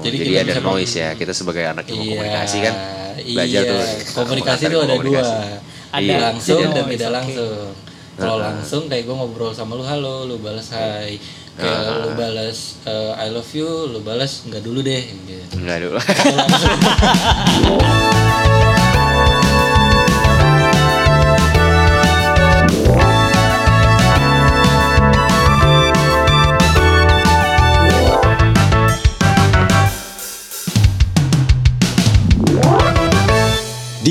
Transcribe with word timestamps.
jadi, 0.00 0.16
Jadi, 0.16 0.26
kita 0.26 0.40
ada 0.40 0.50
bisa 0.50 0.60
noise 0.62 0.94
ya. 0.96 1.08
Kita 1.12 1.30
sebagai 1.30 1.62
anak 1.62 1.84
ilmu 1.86 2.02
Iya, 2.02 2.10
komunikasi 2.14 2.56
kan 2.60 2.74
belajar 3.20 3.60
iya. 3.60 3.70
tuh. 3.70 3.80
Komunikasi 4.16 4.62
itu 4.62 4.72
ada 4.72 4.76
komunikasi. 4.90 5.04
dua. 5.04 5.22
Ada 5.90 6.00
Iya, 6.00 6.16
langsung 6.22 6.56
jadi 6.56 6.70
dan 6.70 6.80
noise, 6.80 6.90
tidak 6.90 7.06
oke. 7.06 7.16
langsung. 7.16 7.56
Kalau 8.14 8.36
langsung 8.36 8.82
kayak 8.86 9.02
gue 9.02 9.14
ngobrol 9.16 9.50
sama 9.50 9.72
lu 9.74 9.82
halo, 9.82 10.24
lu 10.24 10.36
balas 10.36 10.66
hai. 10.72 11.18
Kayak 11.52 12.02
lu 12.02 12.08
balas 12.14 12.58
eh, 12.84 13.12
I 13.16 13.26
love 13.28 13.50
you, 13.50 13.68
lu 13.86 13.98
balas 14.00 14.44
enggak 14.44 14.60
dulu 14.60 14.80
deh 14.80 15.02
gitu. 15.02 15.56
Enggak 15.56 15.78
dulu. 15.82 15.98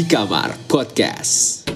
Kamar 0.09 0.57
Podcast. 0.65 1.69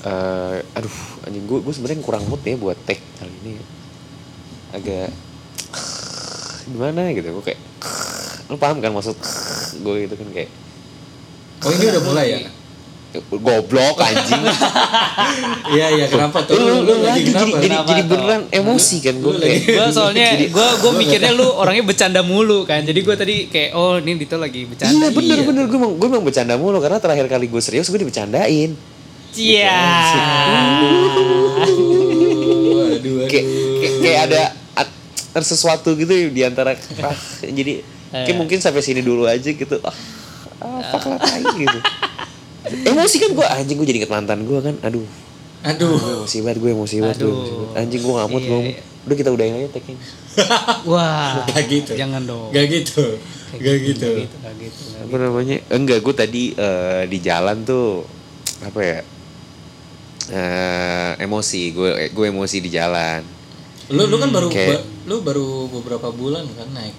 Eh, 0.00 0.58
aduh, 0.72 0.96
anjing 1.28 1.44
gue 1.44 1.60
gue 1.60 1.74
sebenarnya 1.76 2.00
kurang 2.00 2.24
mood 2.24 2.40
ya 2.40 2.56
buat 2.56 2.72
tag 2.88 2.96
kali 3.20 3.28
ini. 3.44 3.60
Agak 4.72 5.12
gimana 6.72 7.12
gitu, 7.12 7.28
gue 7.28 7.44
kayak 7.44 7.60
lu 8.48 8.56
paham 8.56 8.80
kan 8.80 8.96
maksud 8.96 9.12
gue 9.84 9.94
gitu 10.08 10.16
kan 10.16 10.28
kayak 10.32 10.48
Oh 11.60 11.68
ini 11.76 11.84
udah 11.92 12.00
mulai 12.00 12.26
ya? 12.32 12.38
Goblok 13.30 13.98
anjing. 13.98 14.42
Iya 15.70 15.86
iya 15.94 16.06
kenapa 16.10 16.42
tuh? 16.42 16.58
lu, 16.58 16.82
lu, 16.82 17.06
lagi 17.06 17.22
jadi, 17.22 17.30
kenapa? 17.30 17.46
jadi, 17.46 17.68
Kenapa 17.70 17.88
jadi 17.94 18.02
beneran 18.02 18.42
emosi 18.50 18.96
kan 18.98 19.14
gue 19.22 19.30
Lu 19.30 19.38
kayak 19.38 19.58
gue 19.70 19.86
soalnya 19.94 20.28
gue 20.42 20.68
gue 20.82 20.92
mikirnya 20.98 21.30
lu 21.30 21.46
orangnya 21.46 21.84
bercanda 21.86 22.20
mulu 22.26 22.66
kan 22.66 22.82
jadi 22.82 22.98
gue 22.98 23.14
tadi 23.14 23.46
kayak 23.46 23.70
oh 23.78 24.02
ini 24.02 24.18
Dito 24.18 24.34
lagi 24.34 24.66
bercanda 24.66 24.90
Iya 24.90 25.14
bener 25.14 25.38
bener 25.46 25.64
gue 25.70 25.78
emang 25.78 25.92
gue 25.94 26.08
emang 26.10 26.24
bercanda 26.26 26.58
mulu 26.58 26.82
karena 26.82 26.98
terakhir 26.98 27.30
kali 27.30 27.46
gue 27.46 27.62
serius 27.62 27.86
gue 27.86 28.02
dibercandain. 28.02 28.74
Iya. 29.30 29.78
Aduh, 31.62 32.98
aduh, 32.98 33.16
Kayak 33.30 33.46
kayak, 34.02 34.20
ada 34.26 34.42
at- 34.74 34.96
ada 35.30 35.44
sesuatu 35.46 35.94
gitu 35.94 36.10
di 36.34 36.42
antara 36.42 36.74
ah, 36.98 37.16
jadi 37.38 37.86
kayak 38.10 38.34
mungkin 38.34 38.58
sampai 38.58 38.82
sini 38.82 39.06
dulu 39.06 39.30
aja 39.30 39.54
gitu. 39.54 39.78
Ah, 39.86 39.94
ah 40.58 40.82
fuck 40.90 41.14
lah 41.14 41.18
tai 41.22 41.46
gitu. 41.46 41.78
Emosi 42.84 43.16
kan 43.18 43.30
gue 43.30 43.42
anjing 43.44 43.74
gue 43.74 43.86
jadi 43.86 43.98
inget 44.00 44.10
mantan 44.10 44.42
gue 44.42 44.58
kan. 44.58 44.74
Aduh. 44.82 45.06
Aduh. 45.60 45.92
Gue 45.92 46.12
emosi 46.16 46.38
banget 46.40 46.58
gue 46.58 46.70
emosi 46.70 46.96
banget 46.98 47.16
gue 47.18 47.28
emosi 47.28 47.52
banget. 47.52 47.76
Anjing 47.76 48.00
gue 48.00 48.14
ngamut 48.14 48.40
Iya, 48.40 48.48
gue. 48.48 48.60
iya. 48.62 48.80
Udah 49.00 49.16
kita 49.16 49.30
udahin 49.30 49.54
aja 49.54 49.68
tag 49.70 49.84
Wah. 50.90 51.42
Gak 51.46 51.64
gitu. 51.66 51.92
Jangan 51.94 52.22
dong. 52.22 52.48
Gak 52.50 52.66
gitu. 52.66 53.04
Gak 53.52 53.76
gitu. 53.82 54.06
Gak 54.06 54.20
gitu. 54.20 54.36
Gak 54.38 54.54
gitu. 54.56 54.82
gak 54.88 55.02
apa 55.02 55.16
namanya 55.18 55.56
enggak 55.68 55.98
gue 55.98 56.14
tadi 56.14 56.42
eh, 56.52 57.02
di 57.04 57.18
jalan 57.18 57.62
tuh 57.62 58.06
apa 58.60 58.78
ya 58.78 58.98
eh 60.30 61.10
emosi 61.18 61.62
gue 61.70 61.90
gue 62.08 62.26
emosi 62.28 62.56
di 62.60 62.70
jalan 62.70 63.18
Lu 63.90 64.06
lu 64.06 64.16
kan 64.16 64.30
baru 64.30 64.46
Kayak- 64.46 64.78
ba- 64.78 64.86
lu 65.04 65.16
baru 65.20 65.48
beberapa 65.68 66.08
bulan 66.08 66.46
kan 66.54 66.70
naik. 66.70 66.94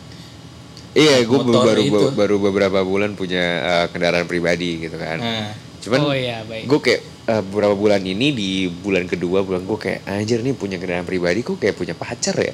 Iya 0.91 1.23
gue 1.23 1.37
baru 1.39 1.81
itu. 1.81 2.05
baru 2.15 2.35
beberapa 2.39 2.79
bulan 2.83 3.15
punya 3.15 3.43
eh, 3.63 3.85
kendaraan 3.91 4.27
pribadi 4.27 4.87
gitu 4.87 4.97
kan. 4.99 5.17
Nah, 5.19 5.51
cuman 5.81 5.99
Oh 6.11 6.15
iya 6.15 6.43
gue 6.43 6.79
kayak 6.83 7.01
eh, 7.31 7.41
beberapa 7.47 7.75
bulan 7.75 8.03
ini 8.03 8.35
di 8.35 8.49
bulan 8.67 9.07
kedua 9.07 9.41
bulan 9.41 9.63
gue 9.63 9.77
kayak 9.79 10.03
anjir 10.07 10.43
nih 10.43 10.53
punya 10.55 10.75
kendaraan 10.77 11.07
pribadi 11.07 11.41
kok 11.41 11.57
kayak 11.57 11.75
punya 11.79 11.95
pacar 11.95 12.35
ya? 12.35 12.53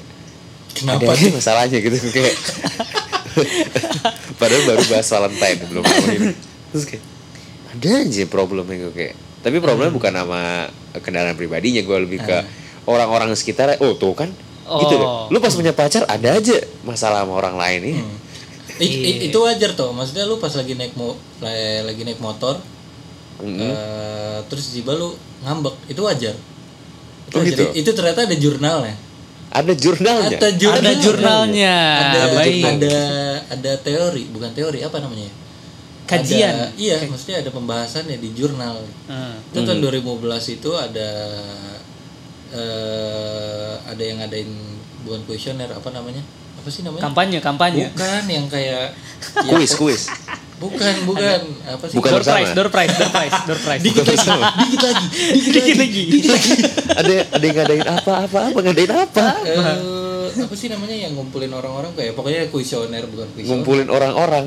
Kenapa 0.74 1.10
ada 1.10 1.18
aja 1.18 1.28
masalahnya 1.34 1.78
gitu 1.82 1.96
kayak 2.14 2.34
padahal 4.40 4.62
baru 4.66 4.82
bahas 4.86 5.06
Valentine 5.10 5.58
belum 5.66 5.82
ngomongin. 5.82 6.20
Terus 6.74 6.84
kayak 6.86 7.04
ada 7.74 7.88
aja 8.06 8.22
problemnya 8.30 8.76
gue 8.86 8.92
kayak. 8.94 9.14
Tapi 9.38 9.56
problemnya 9.62 9.94
bukan 9.94 10.12
sama 10.14 10.42
kendaraan 11.02 11.34
pribadinya 11.38 11.82
gue 11.82 11.96
lebih 12.06 12.20
ke 12.22 12.36
orang-orang 12.86 13.34
sekitar 13.34 13.78
oh 13.82 13.94
tuh 13.94 14.14
kan 14.14 14.30
gitu. 14.68 14.94
Deh 14.94 15.08
Oh. 15.08 15.32
lu 15.32 15.40
pas 15.40 15.48
punya 15.48 15.72
pacar 15.72 16.04
ada 16.04 16.36
aja 16.36 16.60
masalah 16.84 17.24
sama 17.24 17.40
orang 17.40 17.56
lain 17.56 17.80
ini 17.88 17.92
I- 18.80 18.86
i- 19.04 19.20
itu 19.24 19.38
wajar 19.38 19.70
tuh. 19.72 19.90
Maksudnya 19.90 20.24
lu 20.24 20.36
pas 20.36 20.50
lagi 20.50 20.72
naik 20.72 20.94
mo 20.94 21.12
la- 21.38 21.82
lagi 21.84 22.02
naik 22.02 22.18
motor 22.18 22.58
eh, 23.64 24.38
terus 24.46 24.70
tiba 24.70 24.92
lu 24.92 25.14
ngambek, 25.40 25.70
itu 25.86 26.00
wajar. 26.00 26.34
Itu, 27.24 27.34
Oh, 27.34 27.40
wajar. 27.40 27.50
gitu? 27.52 27.64
Itu 27.72 27.90
ternyata 27.92 28.24
ada 28.24 28.34
jurnalnya. 28.34 28.94
ada 29.48 29.72
jurnalnya 29.72 30.36
Ada 30.36 30.50
jurnalnya. 30.52 30.76
Ada 30.76 30.92
jurnalnya. 31.00 31.76
Ada 31.96 32.20
baik. 32.34 32.62
ada 32.68 32.96
ada 33.48 33.72
teori, 33.78 34.22
bukan 34.28 34.50
teori 34.52 34.78
apa 34.80 34.98
namanya? 34.98 35.30
Kajian. 36.04 36.52
Ada- 36.52 36.72
iya, 36.76 36.96
maksudnya 37.04 37.40
ada 37.40 37.50
pembahasannya 37.50 38.16
di 38.16 38.28
jurnal. 38.32 38.80
Hmm. 39.06 39.40
Itu 39.46 39.60
tahun 39.62 39.80
2015 39.80 40.04
itu 40.50 40.70
ada 40.72 41.10
eh 42.48 43.72
ada 43.84 44.02
yang 44.02 44.18
ngadain 44.18 44.50
bukan 45.04 45.20
kuesioner 45.24 45.68
apa 45.68 45.88
namanya? 45.90 46.20
Apa 46.68 46.70
sih 46.70 46.84
namanya? 46.84 47.02
Kampanye, 47.02 47.38
kampanye. 47.40 47.84
Bukan 47.90 48.24
yang 48.28 48.44
kayak 48.46 48.92
kuis 49.50 49.72
kuis 49.72 50.02
Bukan, 50.58 50.94
bukan. 51.06 51.40
Apa 51.64 51.84
sih? 51.86 51.94
Bukan 51.94 52.10
Door 52.10 52.20
bersama. 52.20 52.34
prize, 52.36 52.50
door 52.52 52.68
prize, 52.68 52.92
door 52.92 53.08
prize, 53.08 53.36
door 53.46 53.60
prize. 53.62 53.80
Dikit 53.80 54.04
lagi, 54.04 54.26
dikit 54.58 54.82
lagi, 54.82 55.06
dikit 55.32 55.76
lagi. 55.78 56.02
Dikit 56.12 56.28
lagi. 56.28 56.52
ada 56.92 57.12
ada 57.30 57.44
yang 57.46 57.56
ngadain 57.56 57.86
apa 57.88 58.12
apa 58.20 58.38
apa 58.44 58.58
ngadain 58.60 58.92
apa 58.92 59.26
Eh, 59.40 59.76
apa 60.36 60.52
sih 60.52 60.66
namanya 60.66 60.92
yang 60.92 61.14
ngumpulin 61.14 61.48
orang-orang 61.48 61.94
kayak 61.94 62.12
pokoknya 62.12 62.50
kuesioner 62.50 63.06
bukan 63.06 63.26
kuesioner. 63.32 63.48
ngumpulin 63.48 63.88
orang-orang 63.88 64.46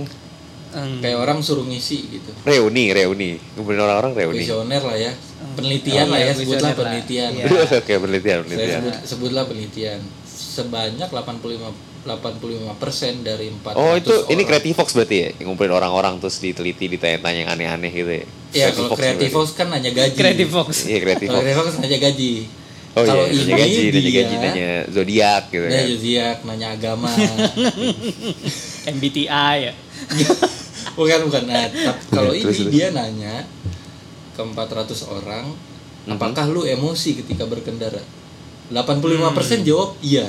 Hmm. 0.71 1.03
Kayak 1.03 1.19
orang 1.19 1.43
suruh 1.43 1.63
ngisi 1.63 1.99
gitu. 2.09 2.31
reuni 2.41 2.91
reuni 2.91 3.35
ngumpulin 3.53 3.79
orang-orang 3.81 4.11
reuni 4.13 4.39
Kuesioner 4.41 4.79
lah 4.81 4.95
ya. 4.97 5.11
Penelitian 5.51 6.05
Oh, 6.05 6.11
lah 6.11 6.17
iya, 6.17 6.25
ya, 6.25 6.33
sebutlah 6.33 6.47
kuesioner 6.47 6.63
lah. 6.63 6.79
penelitian. 6.79 7.29
Iya. 7.33 7.45
oke 7.73 7.93
penelitian 7.97 8.37
Saya 8.37 8.43
penelitian 8.45 8.71
sebut, 8.77 8.93
sebutlah 9.05 9.43
penelitian. 9.45 9.99
Sebanyak 10.25 11.07
85 11.07 11.90
85% 12.01 12.73
dari 13.21 13.53
400 13.53 13.77
Oh 13.77 13.93
itu 13.93 14.09
ini 14.27 14.41
orang. 14.41 14.47
Creative 14.47 14.73
Fox 14.73 14.87
berarti 14.91 15.15
ya 15.15 15.29
yang 15.37 15.45
ngumpulin 15.47 15.69
orang-orang 15.69 16.17
terus 16.17 16.37
diteliti 16.37 16.89
ditanya-tanya 16.89 17.37
yang 17.39 17.51
aneh-aneh 17.51 17.91
gitu 17.91 18.11
ya. 18.11 18.25
Iya, 18.51 18.67
kalau. 18.73 18.91
Fox 19.31 19.49
kan 19.53 19.69
nanya 19.69 19.91
gaji. 19.91 20.17
Creative 20.17 20.49
Fox. 20.49 20.69
Iya 20.83 20.99
Creative 20.99 21.29
Kalau 21.29 21.39
Fox. 21.39 21.45
Creative 21.45 21.61
Fox 21.61 21.75
nanya 21.79 21.99
gaji. 22.01 22.33
Oh 22.91 23.03
kalau 23.05 23.23
iya, 23.23 23.31
nanya 23.31 23.39
ini 23.39 23.53
gaji, 23.55 23.79
nanya 23.79 24.01
dia- 24.03 24.15
gaji, 24.17 24.35
nanya 24.35 24.69
zodiak 24.89 25.43
gitu 25.47 25.63
Nanya 25.63 25.77
kan. 25.77 25.87
zodiak, 25.87 26.37
nanya 26.43 26.67
agama. 26.73 27.11
MBTI 28.91 29.27
ya. 29.61 29.73
bukan 30.97 31.19
bukan 31.23 31.43
nah, 31.45 31.69
tap- 31.69 32.03
kalau 32.09 32.33
ini 32.33 32.43
Terus, 32.43 32.57
terus. 32.59 32.73
dia 32.73 32.87
nanya 32.91 33.47
ke 34.33 34.41
400 34.41 35.07
orang 35.07 35.53
Mhm. 36.01 36.17
apakah 36.17 36.49
lu 36.49 36.65
emosi 36.65 37.13
ketika 37.15 37.45
berkendara 37.45 38.01
85% 38.67 39.61
Hmm. 39.61 39.63
jawab 39.63 39.89
iya 40.01 40.25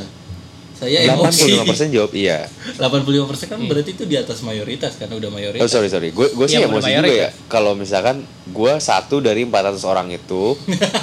saya 0.83 0.99
emosi 1.07 1.63
85% 1.63 1.95
jawab 1.95 2.11
iya. 2.13 2.51
85% 2.75 3.47
kan 3.47 3.59
berarti 3.63 3.95
itu 3.95 4.03
di 4.03 4.19
atas 4.19 4.43
mayoritas 4.43 4.99
kan 4.99 5.07
udah 5.07 5.31
Oh 5.31 5.35
mayoritas 5.39 5.71
sorry 5.71 5.87
sorry, 5.87 6.11
gue 6.11 6.27
gue 6.29 6.47
sih 6.47 6.59
Iya, 6.59 6.67
udah 6.67 6.75
emosi 6.75 6.91
juga 6.91 7.13
ya. 7.15 7.29
Kalau 7.47 7.79
misalkan 7.79 8.17
gue 8.45 8.73
satu 8.77 9.23
dari 9.23 9.47
400 9.47 9.79
orang 9.87 10.11
itu 10.11 10.59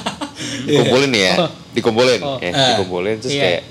dikumpulin 0.67 1.11
ya, 1.15 1.33
Oh. 1.39 1.49
dikumpulin, 1.71 2.19
Oh. 2.19 2.37
ya, 2.37 2.75
dikumpulin 2.75 3.15
terus 3.17 3.31
Iya. 3.31 3.41
kayak, 3.41 3.61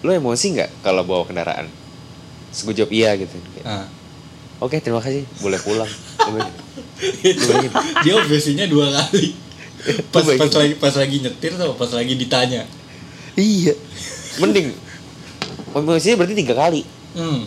lo 0.00 0.10
emosi 0.12 0.46
nggak 0.54 0.70
kalau 0.80 1.02
bawa 1.02 1.26
kendaraan? 1.26 1.66
Terus 2.48 2.60
gue 2.62 2.74
jawab 2.78 2.92
iya 2.94 3.10
gitu. 3.18 3.34
Kayak, 3.58 3.66
Nah, 3.66 3.86
Oke 4.62 4.78
terima 4.78 5.02
kasih, 5.02 5.26
boleh 5.42 5.58
pulang. 5.58 5.90
Dia 8.00 8.14
obsesinya 8.16 8.64
dua 8.64 8.88
kali 8.88 9.34
pas 10.08 10.24
bayangin. 10.24 10.40
pas 10.40 10.54
lagi 10.56 10.74
pas 10.80 10.94
lagi 10.96 11.16
nyetir 11.20 11.52
tuh 11.52 11.76
pas 11.76 11.90
lagi 11.92 12.16
ditanya 12.16 12.64
Iya. 13.36 13.74
Mending. 14.40 14.68
Emosinya 15.74 16.14
berarti 16.22 16.34
tiga 16.34 16.54
kali. 16.54 16.82
hmm 17.14 17.40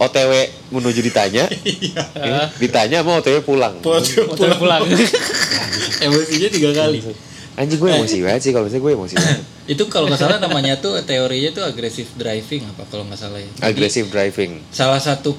OTW 0.00 0.32
menuju 0.72 1.04
ditanya, 1.04 1.44
ya, 1.92 2.48
ditanya 2.56 3.04
sama 3.04 3.20
OTW 3.20 3.44
pulang. 3.44 3.84
Motor 3.84 4.56
pulang. 4.56 4.80
emosinya 6.08 6.48
tiga 6.48 6.70
kali 6.72 6.98
Anjing 7.60 7.76
gue 7.76 7.90
emosi 7.92 8.24
banget 8.24 8.40
sih 8.40 8.50
kalau 8.56 8.64
misalnya 8.64 8.84
gue 8.88 8.92
emosi 8.96 9.14
banget. 9.20 9.44
itu 9.76 9.82
kalau 9.92 10.08
nggak 10.08 10.20
salah 10.24 10.40
namanya 10.40 10.80
tuh 10.80 10.96
teorinya 11.04 11.52
tuh 11.52 11.64
agresif 11.68 12.16
driving 12.16 12.64
apa 12.64 12.88
kalau 12.88 13.04
nggak 13.04 13.20
salah 13.20 13.36
ya 13.36 13.50
Aggressive 13.60 14.08
driving. 14.08 14.64
salah 14.72 14.96
satu 14.96 15.36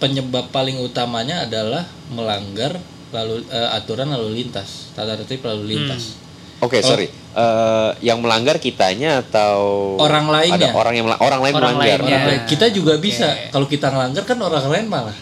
penyebab 0.00 0.48
paling 0.48 0.80
utamanya 0.80 1.44
adalah 1.44 1.84
melanggar 2.08 2.80
lalu 3.12 3.44
eh, 3.52 3.76
aturan 3.76 4.08
lalu 4.08 4.40
lintas 4.40 4.88
tata 4.96 5.20
tertib 5.20 5.44
lalu 5.44 5.76
lintas 5.76 6.16
Oke, 6.62 6.78
sorry. 6.78 7.10
Eh, 7.32 7.90
yang 8.04 8.20
melanggar 8.20 8.60
kitanya 8.60 9.24
atau 9.24 9.96
Orang 9.96 10.28
lainnya. 10.28 10.68
Ada 10.68 10.76
orang 10.76 10.94
yang 10.94 11.08
orang 11.08 11.40
lain 11.40 11.54
Orang 11.56 11.80
melanggar. 11.80 12.00
lainnya. 12.04 12.18
Orang 12.20 12.28
lain. 12.28 12.42
kita 12.44 12.66
juga 12.68 13.00
bisa 13.00 13.24
kalau 13.48 13.64
kita 13.64 13.88
ngelanggar 13.88 14.28
kan 14.28 14.36
orang 14.36 14.68
lain 14.68 14.86
malah 14.86 15.16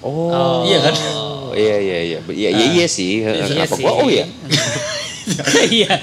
Oh. 0.00 0.64
Iya 0.64 0.80
kan? 0.80 0.94
Iya 1.52 1.76
iya 1.76 1.98
iya. 2.00 2.18
Iya 2.24 2.50
iya, 2.52 2.66
iya 2.70 2.86
sih. 2.86 3.20
Iya 3.20 3.44
Kenapa 3.44 3.76
sih. 3.76 3.80
gua? 3.80 3.92
Oh 3.96 4.08
iya. 4.08 4.24
Iya. 5.70 5.94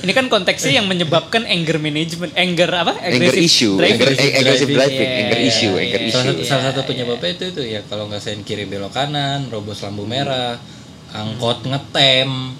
Ini 0.00 0.12
kan 0.12 0.28
konteksnya 0.28 0.78
yang 0.78 0.86
menyebabkan 0.86 1.42
anger 1.44 1.76
management, 1.76 2.30
anger 2.32 2.70
apa? 2.70 2.94
anger 2.94 3.32
Aggressive 3.32 3.42
issue 3.42 3.74
driving. 3.74 3.96
anger 3.96 4.08
eh, 4.12 4.38
aggressive 4.38 4.70
driving 4.70 5.02
Iya, 5.02 5.18
anger 5.18 5.40
issue 5.42 5.72
iya, 5.72 5.82
anger 5.82 6.00
iya. 6.00 6.08
salah 6.08 6.22
issue 6.22 6.30
satu, 6.30 6.46
salah 6.46 6.64
satu 6.70 6.80
penyebabnya 6.86 7.30
itu 7.32 7.44
itu 7.48 7.62
ya 7.64 7.80
kalau 7.82 8.06
nggak 8.06 8.22
sen 8.22 8.40
kiri 8.40 8.64
belok 8.64 8.92
kanan 8.92 9.50
robos 9.50 9.82
lampu 9.82 10.06
merah 10.06 10.62
angkot 11.10 11.66
ngetem 11.66 12.54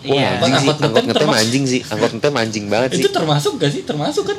Wah, 0.00 0.14
Iya. 0.14 0.28
anjing 0.36 0.54
sih, 0.54 0.68
Angkot 0.68 0.78
angkot 0.78 0.78
ngetem 0.78 1.04
ngetem 1.08 1.30
anjing 1.34 1.64
sih, 1.64 1.80
angkot 1.84 2.10
ngetem 2.12 2.34
anjing 2.36 2.64
banget 2.66 2.88
sih. 2.92 3.00
itu 3.00 3.08
termasuk 3.08 3.52
gak 3.56 3.70
sih 3.70 3.82
termasuk 3.82 4.24
kan 4.26 4.38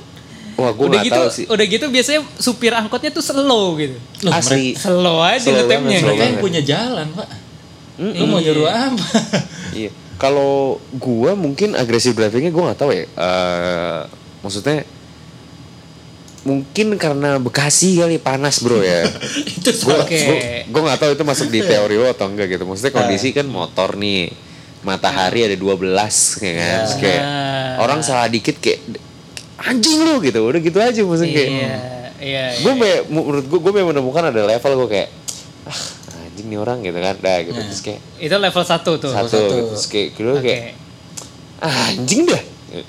Wah, 0.56 0.71
gue 0.71 0.85
Udah 0.85 0.91
gak 0.94 1.06
gitu, 1.06 1.15
tahu 1.15 1.27
sih. 1.29 1.45
udah 1.45 1.65
gitu 1.65 1.85
biasanya 1.88 2.19
supir 2.35 2.73
angkotnya 2.73 3.09
tuh 3.09 3.21
slow 3.21 3.75
gitu. 3.75 3.95
Loh, 4.21 4.31
Asli. 4.33 4.71
Slow 4.73 5.17
aja 5.21 5.39
Slow 5.41 5.56
ngetemnya. 5.57 5.88
banget, 5.88 5.95
slow 5.97 6.07
mereka 6.09 6.19
yang 6.21 6.29
banget. 6.29 6.44
punya 6.44 6.61
jalan 6.61 7.07
pak 7.13 7.27
Mm-mm. 7.97 8.13
lu 8.13 8.25
mau 8.25 8.39
nyuruh 8.39 8.67
apa 8.67 9.06
Iya. 9.71 9.91
Kalau 10.15 10.51
gua 10.94 11.31
mungkin 11.33 11.73
agresif 11.73 12.11
drivingnya 12.11 12.50
gua 12.50 12.63
nggak 12.67 12.77
tahu 12.77 12.91
ya. 12.91 13.07
Eh, 13.07 14.01
maksudnya 14.39 14.83
mungkin 16.41 16.95
karena 16.95 17.35
Bekasi 17.38 17.95
kali 17.97 18.17
panas 18.17 18.59
bro 18.59 18.79
ya. 18.79 19.03
itu 19.57 19.69
Gue 19.77 19.95
Oke. 19.97 20.23
gue 20.65 20.81
nggak 20.81 20.97
tahu 20.97 21.11
itu 21.13 21.23
masuk 21.23 21.47
di 21.47 21.59
teori 21.69 21.95
lo 21.95 22.07
atau 22.09 22.27
enggak 22.27 22.47
gitu. 22.50 22.63
Maksudnya 22.63 22.94
kondisi 22.94 23.31
kan 23.31 23.45
motor 23.45 23.95
nih 23.95 24.31
matahari 24.81 25.44
ada 25.44 25.56
12 25.56 25.84
ya 26.40 26.52
kan. 26.54 26.78
Terus 26.81 26.96
kayak 26.98 27.22
Ah. 27.22 27.74
orang 27.80 28.00
salah 28.00 28.26
dikit 28.26 28.58
kayak 28.58 28.80
anjing 29.60 30.00
lu 30.00 30.20
gitu. 30.20 30.40
Udah 30.42 30.60
gitu 30.60 30.78
aja 30.78 31.00
maksudnya 31.00 31.31
kayak. 31.31 31.50
Iya, 31.50 31.74
iya. 32.20 32.44
gue 32.58 32.74
iya. 32.74 32.98
menurut 33.06 33.44
gue 33.44 33.60
gue 33.60 33.72
menemukan 33.81 34.24
ada 34.26 34.42
level 34.46 34.72
gue 34.84 34.90
kayak 34.90 35.10
ah 35.66 35.81
anjing 36.22 36.48
nih 36.48 36.58
orang 36.58 36.80
gitu 36.80 36.96
kan 36.96 37.16
dah 37.16 37.38
gitu 37.42 37.60
terus 37.60 37.81
kayak 37.81 38.02
Itu 38.18 38.36
level 38.36 38.64
1 38.64 38.80
tuh. 38.81 38.96
satu 39.06 39.28
satu. 39.28 39.38
gitu. 39.38 39.56
terus 39.70 39.86
kayak 39.86 40.10
kedua 40.14 40.34
Oke. 40.36 40.44
kayak 40.44 40.64
ah, 41.60 41.92
anjing 41.92 42.24
dah 42.24 42.44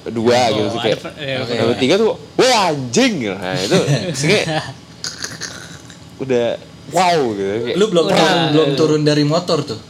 dua 0.09 0.37
Oh, 0.37 0.47
gitu 0.51 0.67
terus 0.69 0.83
kayak 0.83 0.99
ya. 1.17 1.37
Yang 1.43 1.69
ketiga 1.75 1.95
tuh 1.97 2.09
wah 2.37 2.69
anjing 2.69 3.13
gitu. 3.19 3.35
nah 3.35 3.57
itu 3.57 3.77
terus 3.81 4.23
kayak 4.25 4.47
udah 6.23 6.47
wow 6.91 7.21
gitu 7.33 7.51
kayak, 7.65 7.77
lu 7.77 7.85
belum 7.89 8.05
Udah. 8.05 8.17
turun, 8.17 8.41
belum 8.53 8.71
turun 8.77 9.03
dari 9.03 9.25
motor 9.25 9.59
tuh 9.65 9.81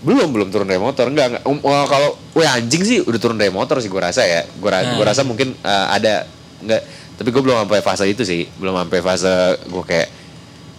belum 0.00 0.28
belum 0.30 0.48
turun 0.48 0.64
dari 0.64 0.78
motor. 0.78 1.08
Enggak 1.08 1.26
enggak. 1.30 1.42
Um, 1.44 1.60
wah, 1.60 1.84
kalau 1.84 2.16
wah 2.32 2.56
anjing 2.56 2.80
sih 2.80 2.98
udah 3.00 3.20
turun 3.20 3.36
dari 3.36 3.52
motor 3.52 3.78
sih 3.78 3.86
gue 3.86 4.00
rasa 4.00 4.24
ya. 4.24 4.44
Gue 4.56 4.68
Nah. 4.68 4.96
gua 4.96 5.06
rasa 5.06 5.22
mungkin 5.22 5.52
uh, 5.60 5.86
ada 5.88 6.24
enggak. 6.58 6.82
Tapi 7.14 7.28
gue 7.28 7.42
belum 7.42 7.56
sampai 7.60 7.80
fase 7.80 8.04
itu 8.04 8.24
sih. 8.24 8.48
Belum 8.56 8.72
sampai 8.74 8.98
fase 8.98 9.28
gue 9.60 9.84
kayak 9.84 10.08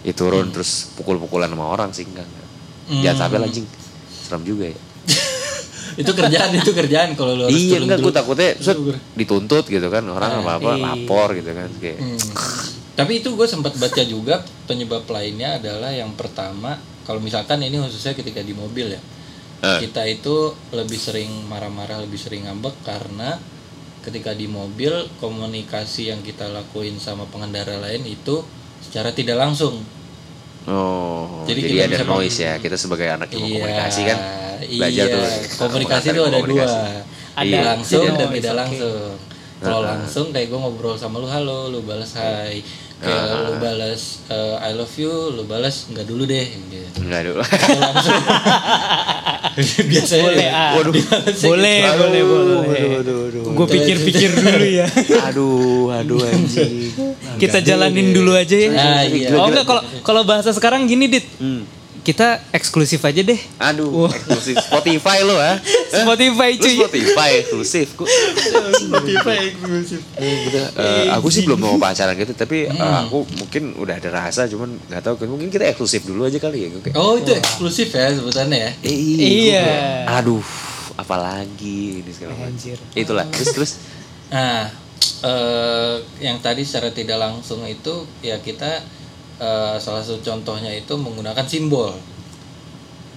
ya 0.02 0.12
turun 0.12 0.50
terus 0.50 0.90
pukul-pukulan 0.94 1.46
sama 1.46 1.66
orang 1.66 1.94
sih 1.94 2.02
enggak, 2.02 2.26
enggak. 2.26 2.48
jangan 2.90 3.14
Hmm. 3.14 3.20
sampai 3.22 3.38
lah, 3.38 3.46
anjing. 3.46 3.66
Serem 4.10 4.42
juga 4.42 4.64
ya. 4.66 4.78
Itu 6.02 6.10
kerjaan 6.10 6.50
itu 6.50 6.70
kerjaan 6.72 7.12
kalau 7.14 7.36
lu 7.36 7.42
harus 7.46 7.54
iya 7.54 7.76
enggak 7.78 8.00
gue 8.00 8.10
takutnya 8.10 8.50
set, 8.56 8.74
dituntut 9.14 9.68
gitu 9.68 9.86
kan. 9.86 10.02
Orang 10.04 10.30
Ah, 10.32 10.40
apa 10.40 10.50
apa 10.56 10.70
iya. 10.72 10.82
lapor 10.82 11.28
gitu 11.36 11.50
kan 11.52 11.70
kayak. 11.78 11.98
Hmm. 12.00 12.18
Tapi 12.92 13.12
itu 13.20 13.28
gue 13.32 13.46
sempat 13.46 13.72
baca 13.72 14.02
juga 14.02 14.40
penyebab 14.64 15.06
lainnya 15.06 15.56
adalah 15.56 15.92
yang 15.92 16.12
pertama 16.12 16.76
kalau 17.02 17.18
misalkan 17.18 17.60
ini 17.60 17.78
khususnya 17.78 18.14
ketika 18.14 18.40
di 18.40 18.54
mobil 18.54 18.92
ya 18.92 19.02
Eh. 19.62 19.78
kita 19.78 20.02
itu 20.10 20.50
lebih 20.74 20.98
sering 20.98 21.30
marah-marah 21.46 22.02
lebih 22.02 22.18
sering 22.18 22.50
ngambek 22.50 22.82
karena 22.82 23.38
ketika 24.02 24.34
di 24.34 24.50
mobil 24.50 24.90
komunikasi 25.22 26.10
yang 26.10 26.18
kita 26.18 26.50
lakuin 26.50 26.98
sama 26.98 27.30
pengendara 27.30 27.78
lain 27.78 28.02
itu 28.02 28.42
secara 28.82 29.14
tidak 29.14 29.38
langsung 29.38 29.78
oh 30.66 31.46
Jadi 31.46 31.60
jadi, 31.62 31.70
kita 31.70 31.82
ada 31.86 31.96
bisa 32.02 32.06
noise 32.10 32.38
ya 32.42 32.54
kita 32.58 32.74
sebagai 32.74 33.06
anak 33.06 33.30
ilmu 33.30 33.46
Iya, 33.46 33.54
komunikasi 33.62 34.00
kan 34.02 34.18
belajar 34.62 35.06
iya. 35.06 35.14
tuh 35.14 35.24
komunikasi 35.58 36.06
itu 36.10 36.22
ada 36.22 36.38
komunikasi. 36.38 36.50
dua 36.50 36.66
Ada 37.32 37.46
ada 37.46 37.58
langsung 37.64 38.04
dan 38.12 38.28
tidak 38.30 38.54
langsung 38.58 39.10
kalau 39.62 39.80
langsung 39.86 40.26
kayak 40.34 40.50
gue 40.50 40.58
ngobrol 40.58 40.98
sama 40.98 41.22
lu 41.22 41.30
halo 41.30 41.70
lu 41.70 41.86
balas 41.86 42.18
hai 42.18 42.58
kayak 43.02 43.50
lu 43.50 43.54
balas 43.58 44.02
eh, 44.30 44.54
I 44.62 44.70
love 44.78 44.94
you 44.94 45.12
lu 45.34 45.42
balas 45.44 45.90
enggak 45.90 46.06
dulu 46.06 46.22
deh 46.22 46.46
gitu. 46.46 47.02
enggak 47.02 47.22
dulu 47.26 47.42
langsung 47.82 48.22
biasanya 49.90 50.24
Boleh, 50.24 50.48
ah. 50.48 50.70
Waduh. 50.80 50.92
boleh, 51.44 51.78
boleh, 51.98 52.22
boleh. 52.24 52.80
aduh, 53.00 53.00
aduh, 53.02 53.18
aduh. 53.28 53.42
Gue 53.52 53.66
pikir-pikir 53.68 54.30
dulu 54.32 54.64
ya. 54.64 54.86
aduh 55.28 55.92
aduh 55.92 56.20
anjing 56.24 56.92
Kita 57.36 57.60
jalanin 57.60 58.16
dulu 58.16 58.32
aja 58.32 58.56
ya. 58.56 58.70
Nah, 58.72 59.02
iya. 59.04 59.28
Oh 59.36 59.48
enggak 59.50 59.66
kalau 59.68 59.82
kalau 60.00 60.22
bahasa 60.24 60.54
sekarang 60.54 60.88
gini 60.88 61.10
dit. 61.10 61.26
Hmm. 61.36 61.81
Kita 62.02 62.42
eksklusif 62.50 62.98
aja 63.00 63.22
deh. 63.22 63.38
aduh 63.56 64.10
eksklusif. 64.10 64.58
Spotify 64.58 65.22
lo 65.22 65.34
ah. 65.34 65.54
Spotify 65.94 66.50
lu 66.52 66.58
cuy. 66.58 66.74
Spotify 66.76 67.30
eksklusif 67.40 67.94
kok. 67.94 68.10
Spotify 68.10 69.36
eksklusif. 69.48 70.00
Gitu. 70.12 70.58
Eh, 70.74 71.06
aku 71.08 71.28
sih 71.28 71.42
belum 71.42 71.58
mau 71.58 71.76
pacaran 71.76 72.12
gitu 72.12 72.34
tapi 72.34 72.66
eh, 72.66 72.74
aku 72.74 73.22
mungkin 73.36 73.78
udah 73.78 73.96
ada 73.96 74.10
rasa 74.10 74.44
cuman 74.44 74.74
nggak 74.84 74.98
tahu 75.00 75.14
kan 75.16 75.28
mungkin 75.28 75.46
kita 75.46 75.62
eksklusif 75.64 76.02
dulu 76.02 76.26
aja 76.26 76.36
kali 76.36 76.58
ya 76.64 76.74
kayak 76.74 76.94
oh 76.94 77.14
itu 77.14 77.32
eksklusif 77.32 77.88
ya 77.88 78.10
sebutannya 78.10 78.58
ya? 78.58 78.70
Eh, 78.82 78.96
Iya. 79.48 79.62
gua- 79.62 80.18
aduh 80.18 80.44
apalagi 80.96 82.00
ini 82.00 82.10
segala 82.10 82.34
macam. 82.34 82.50
Anjir. 82.50 82.78
itulah 82.92 83.24
terus 83.26 83.48
terus. 83.50 83.72
Nah, 84.28 84.66
eh, 85.22 85.94
yang 86.18 86.38
tadi 86.38 86.62
secara 86.62 86.90
tidak 86.90 87.16
langsung 87.16 87.62
itu 87.62 87.94
ya 88.20 88.38
kita 88.38 88.82
eh, 89.40 89.76
salah 89.78 90.02
satu 90.02 90.20
contohnya 90.20 90.72
itu 90.72 90.92
menggunakan 90.96 91.46
simbol. 91.46 91.94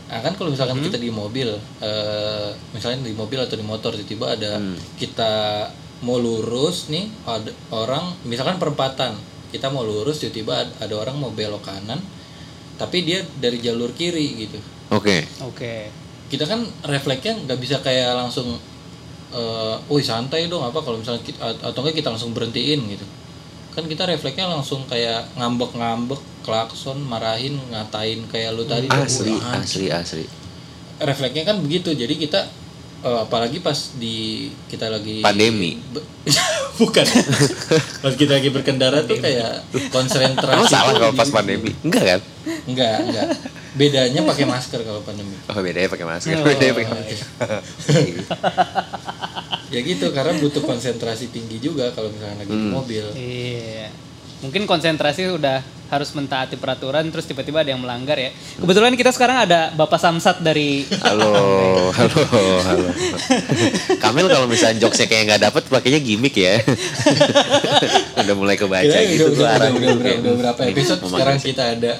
Nah 0.06 0.21
kan 0.21 0.38
kalau 0.38 0.53
misalkan 0.53 0.77
kita 0.85 1.01
di 1.01 1.09
mobil, 1.09 1.50
eh, 1.81 2.50
misalnya 2.71 3.01
di 3.03 3.15
mobil 3.17 3.41
atau 3.41 3.57
di 3.57 3.65
motor 3.65 3.97
tiba-tiba 3.97 4.38
ada 4.38 4.62
kita 4.95 5.33
mau 6.06 6.21
lurus 6.21 6.94
nih, 6.94 7.09
ada 7.25 7.50
orang 7.73 8.13
misalkan 8.23 8.62
perempatan, 8.62 9.17
kita 9.50 9.73
mau 9.73 9.81
lurus 9.81 10.21
tiba-tiba 10.21 10.62
ad- 10.62 10.75
ada 10.77 10.94
orang 10.94 11.17
mau 11.17 11.33
belok 11.33 11.65
kanan, 11.65 11.97
tapi 12.77 13.01
dia 13.01 13.25
dari 13.41 13.57
jalur 13.63 13.91
kiri 13.97 14.45
gitu. 14.45 14.59
oke 14.94 15.18
Oke. 15.41 15.89
Kita 16.25 16.45
kan 16.45 16.65
refleksnya 16.85 17.38
nggak 17.45 17.59
bisa 17.61 17.81
kayak 17.81 18.13
langsung 18.13 18.57
eh 19.35 19.75
wih 19.89 20.06
santai 20.06 20.47
dong 20.47 20.63
apa 20.63 20.79
kalau 20.79 21.01
misalnya 21.01 21.19
kita, 21.25 21.41
atau 21.44 21.79
enggak 21.81 22.00
kita 22.00 22.13
langsung 22.13 22.31
berhentiin 22.31 22.79
gitu 22.88 23.06
kan 23.75 23.86
kita 23.86 24.07
refleksnya 24.07 24.48
langsung 24.48 24.88
kayak 24.88 25.36
ngambek-ngambek 25.36 26.18
klakson 26.42 27.04
marahin 27.04 27.60
ngatain 27.69 28.24
kayak 28.25 28.56
lu 28.56 28.63
tadi 28.63 28.88
tuh, 28.88 29.04
asli 29.04 29.36
"Wah, 29.36 29.60
asli 29.60 29.86
asli. 29.92 30.24
Refleksnya 30.95 31.44
kan 31.44 31.60
begitu 31.60 31.92
jadi 31.92 32.16
kita 32.16 32.48
eh, 33.04 33.19
apalagi 33.22 33.60
pas 33.60 33.75
di 34.00 34.48
kita 34.72 34.88
lagi 34.88 35.19
Pandemi. 35.19 35.75
Be- 35.92 36.07
bukan. 36.80 37.04
Pas 38.00 38.13
kita 38.16 38.39
lagi 38.39 38.50
berkendara 38.50 39.04
tuh 39.04 39.19
kayak 39.19 39.68
konsentrasi 39.92 40.56
emang 40.56 40.71
salah 40.71 40.92
tuh 40.95 41.01
kalau 41.04 41.13
pas 41.13 41.30
pandemi? 41.30 41.75
Enggak 41.83 42.04
kan? 42.16 42.19
Enggak 42.66 42.95
enggak. 43.04 43.28
Bedanya 43.76 44.23
pakai 44.23 44.45
masker 44.47 44.80
kalau 44.88 45.04
pandemi. 45.04 45.35
Oh 45.52 45.59
bedanya 45.59 45.92
pakai 45.92 46.07
masker. 46.07 46.31
Oh. 46.40 46.47
bedanya 46.47 46.73
pakai 46.73 46.92
masker 46.95 47.19
ya 49.74 49.80
gitu 49.81 50.14
karena 50.14 50.38
butuh 50.38 50.62
konsentrasi 50.62 51.34
tinggi 51.34 51.57
juga 51.57 51.90
kalau 51.95 52.14
misalnya 52.14 52.45
lagi 52.45 52.54
di 52.54 52.69
mobil. 52.69 53.06
Iya. 53.18 53.90
Mungkin 54.44 54.69
konsentrasi 54.69 55.31
udah 55.31 55.64
harus 55.86 56.10
mentaati 56.18 56.57
peraturan 56.57 57.06
terus 57.14 57.30
tiba-tiba 57.30 57.62
ada 57.62 57.74
yang 57.74 57.81
melanggar 57.81 58.18
ya. 58.18 58.34
Kebetulan 58.57 58.98
kita 58.98 59.14
sekarang 59.14 59.45
ada 59.45 59.69
Bapak 59.74 60.02
Samsat 60.02 60.42
dari 60.42 60.86
halo 61.02 61.34
halo 61.98 62.22
halo. 62.66 62.88
Kamil 64.02 64.28
kalau 64.30 64.45
misalnya 64.50 64.81
jokesnya 64.81 65.07
kayak 65.10 65.24
nggak 65.30 65.42
dapet 65.50 65.64
pakainya 65.69 66.02
gimmick 66.02 66.36
ya. 66.36 66.62
Udah 68.22 68.36
mulai 68.38 68.57
kebaca 68.57 68.86
Kira 68.86 69.12
gitu 69.14 69.34
udah, 69.34 69.56
udah, 69.56 69.69
udah, 69.69 69.69
udah, 69.72 69.94
udah, 69.94 70.14
udah 70.19 70.34
berapa 70.42 70.62
ini 70.66 70.74
episode 70.74 71.00
mau 71.06 71.10
sekarang 71.14 71.38
manggil 71.38 71.50
kita 71.54 71.64
ada 71.78 71.94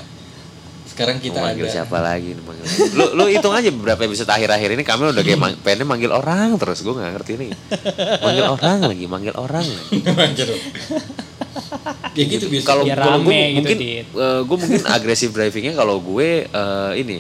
sekarang 0.96 1.20
kita 1.20 1.44
mau 1.44 1.52
manggil 1.52 1.68
ada. 1.68 1.75
siapa 1.75 2.00
lagi 2.00 2.32
manggil. 2.40 2.64
lu 2.96 3.06
lu 3.20 3.24
hitung 3.28 3.52
aja 3.52 3.68
beberapa 3.68 4.08
episode 4.08 4.32
akhir-akhir 4.32 4.80
ini 4.80 4.84
Kamil 4.88 5.12
udah 5.12 5.24
kayak 5.28 5.40
mang- 5.44 5.60
pengennya 5.60 5.84
manggil 5.84 6.12
orang 6.16 6.56
terus 6.56 6.80
gue 6.80 6.96
nggak 6.96 7.12
ngerti 7.20 7.32
nih. 7.36 7.50
Manggil 8.24 8.46
orang 8.48 8.78
lagi 8.88 9.06
manggil 9.12 9.36
orang 9.36 9.68
lagi. 9.68 10.00
Anjir. 10.24 10.50
ya 12.16 12.24
gitu 12.24 12.48
biasa 12.48 12.64
kalau 12.64 12.88
gue 12.88 12.96
gitu, 13.36 13.56
mungkin 13.60 13.75
Dit. 13.75 14.08
gue 14.16 14.58
mungkin 14.58 14.82
agresif 14.96 15.36
drivingnya 15.36 15.75
kalau 15.75 16.00
gue 16.00 16.48
eh, 16.48 16.92
ini 16.96 17.20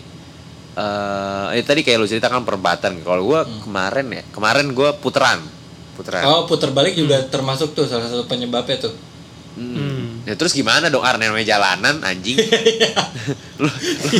eh 0.75 1.45
eh, 1.59 1.63
tadi 1.67 1.83
kayak 1.83 1.99
lu 1.99 2.07
cerita 2.07 2.31
kan 2.31 2.47
perempatan. 2.47 3.03
Kalau 3.03 3.27
gue 3.27 3.39
kemarin 3.67 4.07
ya 4.07 4.23
kemarin 4.31 4.71
gue 4.71 4.87
puteran 5.03 5.43
puteran. 5.99 6.23
Oh 6.23 6.47
putar 6.47 6.71
balik 6.71 6.95
juga 6.95 7.19
termasuk 7.27 7.75
tuh 7.75 7.91
salah 7.91 8.07
satu 8.07 8.23
penyebabnya 8.23 8.79
tuh. 8.79 8.95
Hmm. 9.55 9.84
Ya 10.25 10.33
terus 10.33 10.51
gimana 10.51 10.89
dong 10.89 11.01
Arne 11.01 11.25
namanya 11.25 11.45
jalanan 11.47 12.01
anjing. 12.01 12.33
lu, 13.55 13.69
lu, 14.01 14.19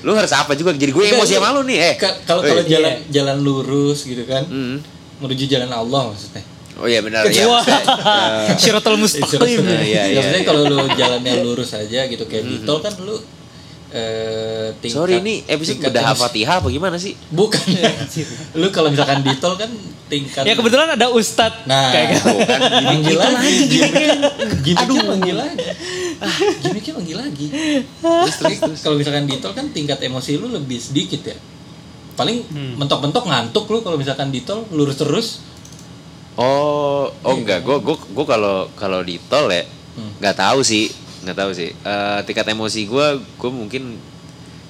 lu 0.00 0.12
harus 0.12 0.30
apa 0.30 0.54
juga 0.54 0.70
jadi 0.72 0.88
gue 0.88 1.04
emosi 1.10 1.34
sama 1.34 1.50
lu 1.50 1.62
nih 1.62 1.78
eh. 1.82 1.94
Ka- 1.96 2.22
kalau 2.24 2.40
Oh, 2.40 2.46
kalau 2.46 2.62
iya. 2.62 2.70
jalan 2.72 2.94
jalan 3.08 3.36
lurus 3.38 4.02
gitu 4.04 4.22
kan 4.24 4.42
Hmm. 4.44 4.78
menuju 5.18 5.44
jalan 5.46 5.68
Allah 5.68 6.08
maksudnya 6.08 6.42
Oh 6.74 6.86
iya 6.86 6.98
benar 7.00 7.22
ya. 7.26 7.46
Eh, 7.46 8.58
Mustaqim. 8.98 9.62
serius, 9.62 9.62
Iya, 9.62 10.02
iya, 10.04 10.16
maksudnya 10.16 10.38
iya. 10.38 10.48
kalau 10.48 10.62
lu 10.64 10.78
jalannya 10.90 11.34
lurus 11.40 11.70
aja 11.72 12.00
gitu 12.04 12.26
kayak 12.26 12.44
di 12.44 12.56
tol 12.62 12.78
kan 12.78 12.90
lu 12.98 13.14
eh, 13.94 14.68
tingkat 14.76 14.98
Sorry 14.98 15.14
ini 15.18 15.34
episode 15.44 15.78
tingkat 15.78 15.90
bedah 15.92 16.02
emosi- 16.04 16.20
Fatihah 16.20 16.54
apa 16.58 16.68
gimana 16.68 16.96
sih? 16.96 17.14
Bukan. 17.28 17.62
lu 18.58 18.68
kalau 18.68 18.90
misalkan 18.90 19.22
di 19.22 19.32
tol 19.36 19.54
kan 19.54 19.70
tingkat 20.04 20.42
Ya 20.42 20.52
kebetulan 20.52 20.90
ada 20.90 21.06
ustadz 21.08 21.62
Nah, 21.64 21.88
kayak 21.88 22.06
gitu. 22.12 22.34
kan 22.44 22.60
manggil 22.82 23.16
lagi 23.16 23.50
gimmicknya. 23.64 24.08
Gimmicknya 24.60 25.04
manggil 25.06 25.36
lagi. 25.36 25.66
Gimmicknya 26.60 26.92
manggil 26.94 27.16
lagi. 27.16 27.46
Terus 27.96 28.34
terus, 28.36 28.58
terus. 28.60 28.80
kalau 28.82 28.96
misalkan 28.96 29.24
di 29.24 29.38
tol 29.38 29.52
kan 29.52 29.70
tingkat 29.70 29.98
emosi 30.00 30.36
lu 30.36 30.50
lebih 30.50 30.76
sedikit 30.76 31.22
ya. 31.24 31.36
Paling 32.14 32.46
Hmm. 32.46 32.74
mentok-mentok 32.76 33.24
ngantuk 33.24 33.64
lu 33.68 33.80
kalau 33.80 33.94
misalkan 33.94 34.28
di 34.28 34.42
tol 34.42 34.66
lurus 34.68 34.94
terus. 34.96 35.28
Oh, 36.34 37.14
oh 37.14 37.32
enggak, 37.32 37.62
gue 37.62 37.78
gue 37.80 37.94
gue 37.94 38.24
kalau 38.24 38.66
kalau 38.74 39.00
di 39.00 39.22
tol 39.24 39.46
ya 39.48 39.62
Hmm. 39.94 40.10
nggak 40.18 40.34
tahu 40.36 40.58
sih, 40.60 40.90
nggak 41.24 41.34
tahu 41.34 41.50
sih. 41.50 41.72
Eh, 41.72 42.18
tingkat 42.22 42.46
emosi 42.46 42.84
gue, 42.84 43.06
gue 43.18 43.50
mungkin 43.50 43.96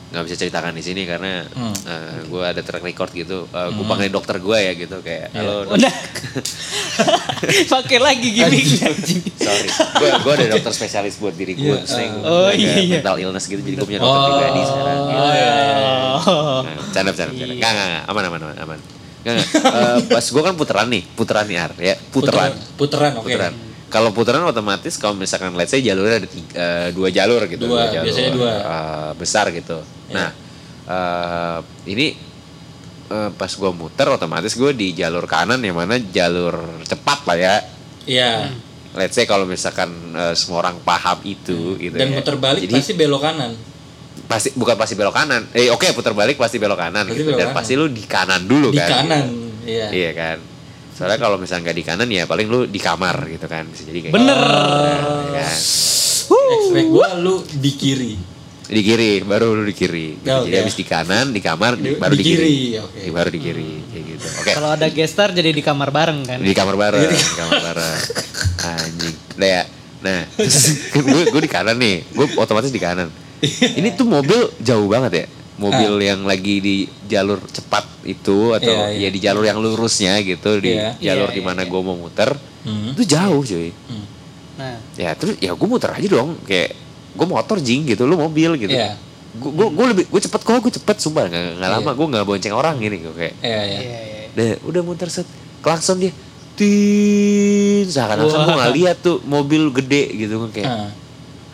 nggak 0.06 0.24
bisa 0.24 0.38
ceritakan 0.38 0.70
di 0.70 0.80
sini 0.80 1.02
karena 1.02 1.42
Hmm. 1.48 1.74
gue 2.24 2.38
ada 2.40 2.60
track 2.60 2.80
record 2.80 3.10
gitu. 3.12 3.50
gue 3.50 3.84
panggilin 3.84 4.10
dokter 4.10 4.38
gue 4.38 4.54
ya 4.56 4.72
gitu 4.72 4.98
kayak, 5.00 5.28
Iya. 5.28 5.38
halo 5.40 5.54
dok- 5.64 5.74
Udah. 5.74 5.94
Pakai 7.74 7.98
lagi 7.98 8.28
gimmicknya. 8.30 8.94
sorry, 9.34 9.68
gue 9.68 10.08
gue 10.16 10.32
ada 10.32 10.46
dokter 10.52 10.72
spesialis 10.72 11.18
buat 11.18 11.34
diri 11.34 11.54
gue, 11.54 11.66
Iya. 11.74 11.82
sering 11.84 12.12
Oh, 12.20 12.46
jaga 12.46 12.54
iya, 12.54 12.74
iya. 12.78 12.96
mental 12.96 13.16
illness 13.18 13.44
gitu, 13.44 13.58
jadi 13.58 13.74
gue 13.74 13.86
punya 13.86 14.00
dokter 14.00 14.14
Oh. 14.16 14.26
pribadi 14.30 14.60
sekarang. 14.62 14.98
Gitu. 15.00 15.18
Oh, 15.18 15.32
iya, 15.32 15.50
iya. 15.50 15.74
Oh. 16.16 16.60
Nah, 16.62 16.74
bercanda, 16.80 17.10
bercanda, 17.10 17.30
bercanda. 17.32 17.50
Iya. 17.50 17.54
Enggak, 17.60 17.86
enggak. 17.86 18.02
Aman, 18.06 18.22
aman, 18.24 18.40
aman, 18.40 18.56
aman. 18.60 18.78
Enggak, 19.20 19.34
enggak. 19.34 19.48
Eh, 19.66 19.98
pas 20.08 20.26
gue 20.26 20.42
kan 20.42 20.54
puteran 20.54 20.86
nih, 20.88 21.02
puteran 21.10 21.44
nih 21.44 21.58
Ar, 21.58 21.72
ya. 21.76 21.94
Puteran. 22.08 22.50
Puteran, 22.76 23.12
oke. 23.16 23.26
Puteran. 23.26 23.52
Kalau 23.94 24.10
puteran 24.10 24.42
otomatis 24.42 24.98
kalau 24.98 25.14
misalkan 25.14 25.54
let's 25.54 25.70
say 25.70 25.78
jalurnya 25.78 26.18
ada 26.18 26.26
tiga, 26.26 26.50
eh, 26.52 26.88
dua 26.90 27.08
jalur 27.08 27.46
gitu. 27.46 27.62
Dua, 27.64 27.86
jalur 27.86 28.04
biasanya 28.04 28.30
dua. 28.34 28.52
eh, 28.52 29.10
besar 29.14 29.46
gitu. 29.48 29.78
Iya. 30.04 30.14
Nah, 30.18 30.30
eh, 30.84 31.58
ini 31.86 32.06
eh, 33.06 33.30
pas 33.30 33.46
gue 33.48 33.70
muter 33.72 34.10
otomatis 34.10 34.50
gue 34.52 34.70
di 34.72 34.90
jalur 34.92 35.24
kanan 35.24 35.62
yang 35.62 35.78
mana 35.78 35.94
jalur 36.02 36.58
cepat 36.82 37.22
lah 37.24 37.38
ya. 37.38 37.54
Iya. 38.04 38.50
Let's 38.94 39.14
say 39.14 39.24
kalau 39.24 39.42
misalkan 39.44 39.90
eh, 40.12 40.34
semua 40.34 40.58
orang 40.60 40.78
paham 40.80 41.22
itu 41.22 41.78
gitu 41.78 41.94
Dan 41.94 42.10
ya. 42.10 42.18
muter 42.18 42.34
balik 42.34 42.66
Jadi, 42.66 42.74
pasti 42.74 42.92
belok 42.92 43.22
kanan. 43.22 43.52
pasti 44.24 44.48
bukan 44.54 44.74
pasti 44.74 44.94
belok 44.94 45.14
kanan. 45.14 45.42
Eh 45.52 45.68
oke 45.68 45.86
putar 45.92 46.10
balik 46.12 46.34
pasti 46.34 46.58
belok 46.58 46.78
kanan 46.80 47.04
Pasti 47.04 47.14
gitu. 47.16 47.30
belok 47.30 47.38
Dan 47.38 47.48
kanan. 47.48 47.58
pasti 47.58 47.72
lu 47.74 47.86
di 47.86 48.02
kanan 48.02 48.42
dulu 48.42 48.68
Di 48.70 48.78
kan. 48.78 48.90
kanan. 49.06 49.24
gitu. 49.30 49.70
Iya. 49.70 49.86
Iya 49.92 50.10
kan. 50.12 50.38
Soalnya 50.94 51.18
kalau 51.18 51.36
misalnya 51.36 51.66
nggak 51.66 51.76
di 51.76 51.84
kanan 51.84 52.08
ya 52.08 52.24
paling 52.24 52.46
lu 52.46 52.60
di 52.64 52.78
kamar 52.78 53.26
gitu 53.26 53.44
kan. 53.44 53.66
Bisa 53.66 53.82
jadi 53.82 53.98
kayak 54.00 54.14
Bener. 54.14 54.38
Nah, 54.38 55.34
ya 55.34 55.42
kan. 55.42 55.58
Expect 56.34 56.88
gua 56.88 57.08
lu 57.18 57.42
di 57.42 57.72
kiri. 57.74 58.14
Di 58.64 58.80
kiri, 58.80 59.20
baru 59.20 59.52
lu 59.52 59.62
di 59.62 59.76
kiri. 59.76 60.16
Gitu. 60.16 60.30
Oh, 60.30 60.40
Jadi 60.42 60.56
oke. 60.56 60.62
habis 60.64 60.74
di 60.74 60.86
kanan, 60.88 61.26
di 61.30 61.40
kamar, 61.44 61.76
di- 61.76 62.00
baru 62.00 62.16
di 62.16 62.18
di, 62.18 62.24
kiri. 62.24 62.40
kiri, 62.40 62.56
oke. 62.80 62.96
Di- 62.96 63.12
baru 63.12 63.28
di 63.28 63.40
kiri 63.42 63.70
kayak 63.92 64.04
gitu. 64.08 64.26
Oke. 64.40 64.50
Kalau 64.56 64.70
ada 64.72 64.86
gestar 64.88 65.28
jadi 65.30 65.50
di 65.52 65.60
kamar 65.60 65.92
bareng 65.92 66.24
kan. 66.24 66.38
Di 66.40 66.54
kamar 66.56 66.74
bareng, 66.74 67.04
di 67.04 67.34
kamar 67.36 67.60
bareng. 67.60 67.98
Anjing. 68.64 69.16
Udah 69.36 69.50
ya. 69.52 69.62
Nah, 70.00 70.20
gue 70.94 71.22
gue 71.28 71.42
di 71.44 71.50
kanan 71.50 71.76
nih. 71.76 71.96
Gue 72.08 72.26
otomatis 72.38 72.72
di 72.72 72.80
kanan. 72.80 73.12
Ini 73.76 73.92
tuh 73.92 74.08
mobil 74.08 74.48
jauh 74.56 74.88
banget 74.88 75.12
ya. 75.12 75.26
Mobil 75.54 75.92
yang 76.02 76.26
lagi 76.26 76.58
di 76.58 76.76
jalur 77.04 77.38
cepat 77.46 77.86
itu 78.02 78.50
atau 78.50 78.74
Ah. 78.74 78.90
Iya, 78.90 78.98
iya. 78.98 79.06
ya 79.06 79.08
di 79.08 79.20
jalur 79.22 79.44
yang 79.44 79.58
lurusnya 79.58 80.18
gitu 80.20 80.58
di 80.58 80.74
Iya. 80.74 80.98
jalur 80.98 81.30
Iya, 81.30 81.36
di 81.36 81.40
iya, 81.40 81.46
mana 81.46 81.62
iya. 81.62 81.70
gue 81.70 81.80
mau 81.80 81.94
muter. 81.94 82.30
Hmm. 82.66 82.90
Itu 82.90 83.02
jauh, 83.04 83.40
cuy. 83.40 83.70
Hmm. 83.70 84.04
Nah, 84.54 84.76
Ya 84.94 85.10
terus 85.14 85.34
ya 85.38 85.50
gue 85.50 85.68
muter 85.68 85.90
aja 85.90 86.08
dong 86.08 86.38
kayak 86.42 86.74
gue 87.14 87.26
motor 87.28 87.56
jing 87.58 87.86
gitu, 87.86 88.02
lu 88.02 88.14
mobil 88.14 88.50
gitu. 88.56 88.70
Iya. 88.70 88.98
Gue 89.34 89.50
gue 89.68 89.86
lebih 89.88 90.04
gue 90.06 90.20
cepet 90.20 90.40
kok, 90.40 90.58
gue 90.58 90.72
cepet 90.72 90.96
sumpah 90.96 91.26
nggak 91.26 91.58
nggak 91.58 91.70
lama 91.70 91.82
Iya. 91.84 91.96
gue 91.96 92.06
nggak 92.10 92.24
bonceng 92.24 92.54
orang 92.54 92.74
gini 92.76 92.96
gue 93.00 93.14
kayak. 93.14 93.34
Iya, 93.40 93.60
iya. 93.62 93.78
iya 93.80 93.98
iya. 94.00 94.22
Deh, 94.32 94.52
udah 94.62 94.82
muter 94.82 95.06
set 95.06 95.26
klakson 95.58 95.98
dia. 95.98 96.10
Tin, 96.54 97.84
seakan-akan 97.84 98.30
gue 98.40 98.54
nggak 98.54 98.74
lihat 98.74 98.96
tuh 99.00 99.18
mobil 99.24 99.70
gede 99.72 100.02
gitu 100.16 100.38
gue 100.40 100.50
kayak 100.52 100.70
Ah. 100.70 100.90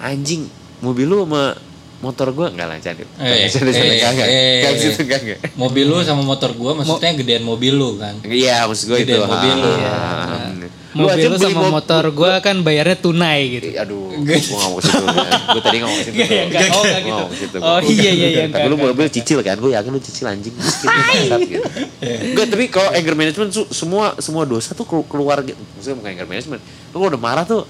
anjing 0.03 0.45
mobil 0.79 1.05
lu 1.05 1.25
sama 1.25 1.57
motor 2.01 2.33
gue 2.33 2.47
nggak 2.49 2.67
lancar 2.67 2.93
deh. 2.97 3.05
Eh, 3.21 3.45
Nggak 3.45 3.77
eh, 3.77 3.97
nggak 4.01 4.13
nggak 4.17 4.29
eh. 4.29 4.59
nggak 4.59 4.73
gitu 4.75 5.01
nggak 5.05 5.21
nggak. 5.21 5.39
Mobil 5.53 5.85
lu 5.85 6.01
sama 6.01 6.25
motor 6.25 6.51
gua 6.53 6.73
maksudnya 6.73 7.13
gedean 7.13 7.45
mobil 7.45 7.73
lu 7.73 8.01
kan. 8.01 8.17
Iya 8.25 8.65
maksud 8.65 8.89
gue 8.89 8.99
itu. 9.05 9.21
Mobil 9.21 9.53
lu. 9.55 9.73
ah, 9.85 10.49
Mobil 10.91 11.29
lu 11.29 11.37
sama 11.37 11.71
motor 11.71 12.03
gua 12.11 12.41
kan 12.41 12.57
bayarnya 12.61 12.97
tunai 12.97 13.41
gitu. 13.53 13.69
Aduh, 13.77 14.17
gue 14.27 14.33
gak 14.33 14.59
mau 14.59 14.75
ke 14.75 14.83
situ. 14.83 15.05
Gue 15.47 15.61
tadi 15.61 15.77
gak 15.77 15.87
mau 15.87 15.95
ke 15.95 16.05
situ. 16.05 16.17
Iya, 16.19 16.43
enggak, 16.49 16.61
oh, 16.67 16.83
Gua 16.83 16.99
gitu. 16.99 17.23
nggak 17.23 17.39
situ. 17.39 17.57
Oh, 17.61 17.79
iya, 17.85 18.11
iya, 18.11 18.29
iya, 18.29 18.43
Tapi 18.49 18.67
lu 18.67 18.77
mobil 18.77 19.07
cicil 19.07 19.39
kan? 19.41 19.55
Gue 19.55 19.71
yakin 19.71 19.91
lu 19.93 20.01
cicil 20.01 20.27
anjing. 20.27 20.55
Bangsat, 20.57 21.41
gitu. 21.45 21.63
Enggak, 22.01 22.47
tapi 22.49 22.65
kalau 22.67 22.91
anger 22.91 23.15
management 23.15 23.51
semua 23.71 24.17
semua 24.19 24.43
dosa 24.43 24.73
tuh 24.73 24.83
kelu- 24.83 25.07
keluar 25.07 25.45
gitu. 25.45 25.61
Maksudnya 25.77 25.97
bukan 25.97 26.11
anger 26.11 26.27
management. 26.27 26.61
Lu 26.91 27.05
udah 27.05 27.21
marah 27.21 27.45
tuh 27.45 27.63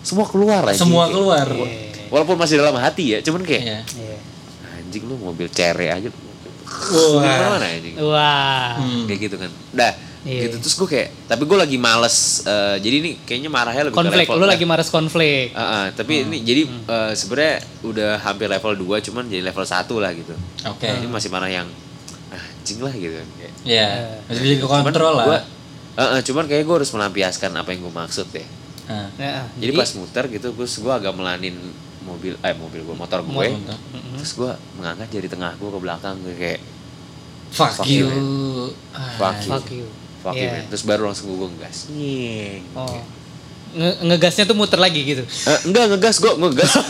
semua 0.00 0.24
keluar 0.24 0.64
anjing. 0.64 0.82
Semua 0.82 1.04
keluar. 1.06 1.46
Walaupun 2.14 2.38
masih 2.38 2.56
dalam 2.56 2.78
hati 2.78 3.04
ya, 3.10 3.18
cuman 3.20 3.42
kayak 3.42 3.62
Iya. 3.64 3.78
Iya. 3.98 4.18
anjing 4.78 5.02
lu 5.02 5.18
mobil 5.18 5.50
cere 5.50 5.90
aja. 5.90 6.06
Wah. 6.64 7.20
Gimana 7.20 7.66
anjing? 7.66 7.94
Wah. 7.98 8.78
Hmm. 8.78 9.04
Kayak 9.04 9.20
gitu 9.24 9.36
kan. 9.36 9.50
Dah, 9.72 9.92
Iya. 10.22 10.46
gitu 10.46 10.56
terus 10.58 10.74
gue 10.74 10.88
kayak 10.88 11.08
tapi 11.26 11.42
gue 11.42 11.58
lagi 11.58 11.76
males 11.76 12.16
eh, 12.42 12.76
jadi 12.78 12.96
ini 12.98 13.10
kayaknya 13.20 13.50
marahnya 13.50 13.82
lebih 13.84 13.98
Konflik, 13.98 14.24
ke 14.24 14.30
level 14.30 14.40
lu 14.40 14.46
lagi 14.48 14.64
maras 14.64 14.88
konflik. 14.88 15.52
Ah, 15.52 15.60
ah, 15.60 15.84
tapi 15.90 16.24
ini 16.24 16.40
jadi 16.40 16.62
eh, 16.64 17.12
sebenarnya 17.12 17.54
udah 17.82 18.10
hampir 18.18 18.46
level 18.46 18.72
2 18.72 19.04
cuman 19.04 19.26
jadi 19.26 19.42
level 19.42 19.60
1 19.62 19.74
lah 19.94 20.10
gitu. 20.14 20.32
Oke. 20.64 20.88
Ini 20.88 21.04
masih 21.06 21.28
mana 21.28 21.44
yang 21.46 21.68
ah, 22.30 22.40
anjing 22.40 22.80
lah 22.80 22.94
gitu. 22.94 23.20
Kayak, 23.34 23.52
Iya. 23.64 23.88
Masih 24.24 24.40
bisa 24.40 24.54
dikontrol 24.56 24.88
cuman 25.12 25.18
lah. 25.18 25.26
gua- 25.28 25.46
Ah, 25.94 26.02
ah, 26.10 26.20
cuman 26.20 26.48
kayak 26.48 26.64
gue 26.64 26.74
harus 26.74 26.90
melampiaskan 26.90 27.50
apa 27.52 27.70
yang 27.70 27.84
gue 27.84 27.92
maksud 27.92 28.26
ya. 28.32 28.42
Ah. 28.84 29.06
Nah, 29.14 29.46
Jadi, 29.54 29.72
pas 29.72 29.90
muter 29.92 30.24
gitu 30.28 30.50
gue 30.50 30.66
gue 30.66 30.92
agak 30.92 31.12
melanin 31.12 31.54
mobil 32.04 32.36
eh 32.36 32.52
mobil 32.52 32.80
gue 32.80 32.92
motor 32.92 33.20
gue. 33.20 33.46
Motor. 33.50 33.78
Terus 34.14 34.32
gue 34.34 34.50
mengangkat 34.74 35.08
jari 35.10 35.26
tengah 35.26 35.52
gue 35.52 35.66
ke 35.66 35.78
belakang 35.78 36.16
gue 36.20 36.34
kayak 36.34 36.60
Fuck, 37.50 37.70
Fuck 37.76 37.86
you. 37.86 38.04
you, 38.04 38.18
Ah, 38.90 39.14
Fuck 39.14 39.38
you. 39.38 39.48
fuck 39.48 39.66
you. 39.68 39.86
fuck 40.20 40.34
you 40.34 40.42
Iya. 40.42 40.50
man. 40.52 40.64
Terus 40.68 40.82
baru 40.82 41.02
langsung 41.06 41.30
gue 41.30 41.48
ngegas. 41.48 41.86
Nying. 41.88 42.62
Oh. 42.74 42.98
Nge- 43.72 43.98
ngegasnya 44.04 44.44
tuh 44.44 44.54
muter 44.54 44.76
lagi 44.76 45.00
gitu. 45.00 45.22
Eh, 45.22 45.58
enggak 45.64 45.84
ngegas 45.88 46.16
gue 46.18 46.32
ngegas 46.32 46.70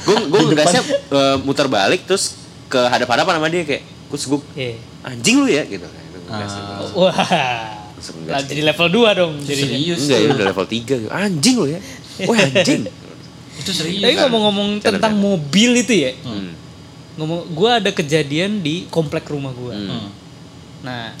gue 0.00 0.16
gue 0.26 0.40
ngegasnya 0.46 0.82
eh, 1.10 1.36
muter 1.40 1.66
balik 1.66 2.02
terus 2.04 2.38
ke 2.66 2.78
hadap-hadapan 2.78 3.36
sama 3.36 3.48
dia 3.48 3.62
kayak 3.64 3.82
terus 4.08 4.24
gue 4.26 4.40
Iya. 4.54 4.74
anjing 5.04 5.36
lu 5.38 5.48
ya 5.48 5.62
gitu. 5.64 5.86
Ah. 6.26 6.46
Wah. 6.94 7.14
Langsung 7.94 8.16
jadi 8.24 8.62
level 8.64 8.88
2 8.88 9.12
dong 9.12 9.32
jadinya. 9.40 9.76
Serius 9.76 9.98
enggak 10.00 10.18
ya 10.18 10.28
udah 10.30 10.46
level 10.46 10.66
3 10.66 11.10
anjing 11.12 11.56
lu 11.58 11.66
ya 11.68 11.80
wah 12.22 12.36
anjing 12.38 12.82
Itu 13.52 13.70
serius. 13.70 14.00
Tapi 14.00 14.14
ngomong-ngomong 14.18 14.68
tentang 14.78 15.12
canda. 15.12 15.20
mobil 15.20 15.70
itu 15.76 15.92
ya. 15.94 16.12
hmm. 16.16 16.50
Ngomong 17.14 17.40
gua 17.50 17.76
ada 17.76 17.90
kejadian 17.90 18.58
di 18.58 18.86
komplek 18.86 19.26
rumah 19.26 19.52
gua. 19.52 19.72
Hmm. 19.72 19.88
Hmm. 19.90 20.08
Nah, 20.80 21.12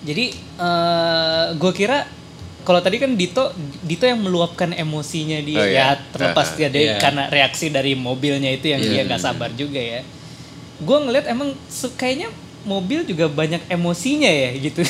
jadi 0.00 0.32
eh 0.32 1.46
gue 1.54 1.72
kira 1.72 2.08
kalau 2.60 2.80
tadi 2.80 2.96
kan 2.96 3.12
Dito 3.12 3.52
Dito 3.80 4.04
yang 4.04 4.16
meluapkan 4.18 4.72
emosinya 4.72 5.36
dia 5.38 5.58
Oh, 5.58 5.66
iya. 5.66 5.84
ya 5.92 6.00
terlepas 6.10 6.46
Ah, 6.46 6.56
dia 6.56 6.68
dari 6.70 6.86
iya. 6.86 6.96
karena 6.96 7.28
reaksi 7.28 7.68
dari 7.68 7.92
mobilnya 7.94 8.48
itu 8.48 8.68
yang 8.68 8.80
dia 8.80 9.04
nggak 9.04 9.20
sabar 9.22 9.52
juga 9.52 9.76
ya. 9.76 10.00
Gue 10.78 10.98
ngeliat 10.98 11.24
emang 11.26 11.52
se- 11.66 11.92
kayaknya 11.92 12.32
mobil 12.64 13.04
juga 13.04 13.28
banyak 13.28 13.60
emosinya 13.66 14.26
ya 14.26 14.56
gitu. 14.58 14.80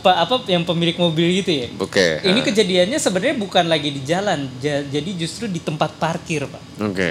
Pak 0.00 0.16
apa 0.18 0.34
yang 0.46 0.62
pemilik 0.62 0.96
mobil 0.96 1.26
gitu 1.36 1.52
ya. 1.54 1.66
oke 1.76 2.06
Ini 2.22 2.34
ah. 2.34 2.44
kejadiannya 2.44 2.98
sebenarnya 2.98 3.36
bukan 3.36 3.64
lagi 3.64 3.90
di 3.90 4.02
jalan, 4.02 4.48
ja- 4.58 4.82
jadi 4.82 5.10
justru 5.14 5.44
di 5.44 5.58
tempat 5.58 5.94
parkir, 5.94 6.44
Pak. 6.44 6.62
oke 6.82 7.10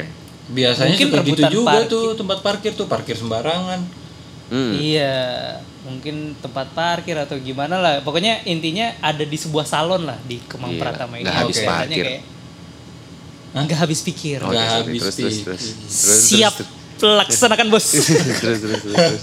Biasanya 0.50 0.89
Mungkin 0.91 1.08
suka 1.08 1.22
gitu 1.24 1.41
juga 1.53 1.69
parkir. 1.77 1.88
tuh 1.88 2.05
tempat 2.15 2.38
parkir 2.39 2.72
tuh 2.74 2.86
parkir 2.86 3.13
sembarangan. 3.13 3.79
hmm. 4.50 4.72
Iya, 4.74 5.15
mungkin 5.81 6.15
tempat 6.36 6.74
parkir 6.74 7.13
atau 7.15 7.38
gimana 7.38 7.77
lah. 7.77 7.93
Pokoknya 8.00 8.41
intinya 8.43 8.98
ada 9.00 9.22
di 9.22 9.38
sebuah 9.38 9.63
salon 9.63 10.03
lah 10.03 10.17
di 10.19 10.41
Kemang 10.41 10.74
Iya, 10.74 10.81
Pratama 10.81 11.15
ini. 11.15 11.24
nggak 11.24 11.38
habis 11.38 11.55
Biasanya 11.55 11.69
parkir. 11.77 12.03
kayak 12.03 12.22
Hah? 13.50 13.62
nggak 13.62 13.79
habis 13.79 14.00
pikir. 14.01 14.38
Oke, 14.39 14.50
Nggak 14.50 14.65
sorry. 14.65 14.79
habis 14.79 15.01
terus, 15.01 15.15
terus, 15.15 15.29
pikir. 15.31 15.46
terus. 15.46 15.63
Terus, 15.69 16.22
Siap 16.25 16.53
terus, 16.98 17.13
laksanakan 17.19 17.67
bos. 17.67 17.86
terus, 17.93 18.05
terus, 18.10 18.60
terus, 18.60 18.81
terus. 18.84 19.22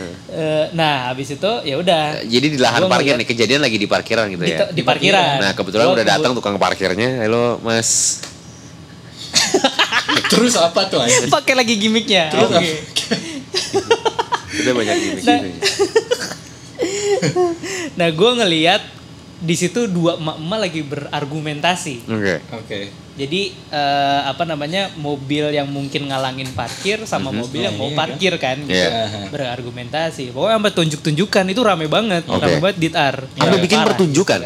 Eh, 0.00 0.64
nah, 0.72 1.08
habis 1.08 1.28
itu 1.28 1.50
ya 1.62 1.74
udah. 1.74 2.22
jadi 2.22 2.46
di 2.46 2.56
lahan 2.56 2.80
Gua 2.82 2.90
parkir 2.90 3.12
ngeliat- 3.12 3.20
nih 3.20 3.28
kejadian 3.28 3.60
lagi 3.60 3.76
di 3.76 3.86
parkiran 3.86 4.24
gitu 4.28 4.40
Di, 4.40 4.50
ya 4.50 4.58
di 4.68 4.82
parkiran. 4.82 5.36
nah 5.38 5.50
kebetulan 5.52 5.84
Gua 5.84 5.94
udah 5.94 6.04
datang 6.06 6.32
tukang 6.32 6.56
parkirnya 6.56 7.20
halo 7.20 7.60
mas 7.60 8.20
Terus 10.28 10.54
apa 10.54 10.86
tuh 10.86 11.00
pakai 11.28 11.54
lagi 11.54 11.74
gimmicknya. 11.76 12.28
Terus 12.28 12.48
Oke. 12.48 12.68
udah 14.60 14.72
banyak 14.74 14.96
gimmick 14.98 15.24
Nah, 15.24 15.38
ya. 15.38 15.50
Nah, 17.94 18.08
gue 18.08 18.30
ngeliat 18.34 18.82
di 19.38 19.54
situ 19.54 19.86
dua 19.86 20.16
emak-emak 20.16 20.58
lagi 20.60 20.80
berargumentasi. 20.82 21.94
Oke. 22.06 22.34
Oke. 22.54 22.80
Jadi 23.18 23.50
eh, 23.50 24.20
apa 24.22 24.46
namanya 24.46 24.94
mobil 24.94 25.50
yang 25.50 25.66
mungkin 25.66 26.06
ngalangin 26.06 26.54
parkir 26.54 27.02
sama 27.02 27.34
mobil 27.34 27.66
yang 27.66 27.74
Nah, 27.74 27.82
mau 27.82 27.90
iya 27.90 27.98
parkir 27.98 28.32
kan, 28.38 28.56
gitu. 28.62 28.78
Iya. 28.78 29.26
berargumentasi. 29.28 30.30
Pokoknya 30.30 30.56
sampai 30.56 30.72
tunjuk-tunjukkan 30.72 31.44
itu 31.48 31.60
rame 31.60 31.86
banget, 31.86 32.22
Oke. 32.24 32.38
rame 32.38 32.58
banget 32.62 32.78
ditar. 32.78 33.14
Sampai 33.34 33.58
bikin 33.58 33.82
pertunjukan? 33.82 34.38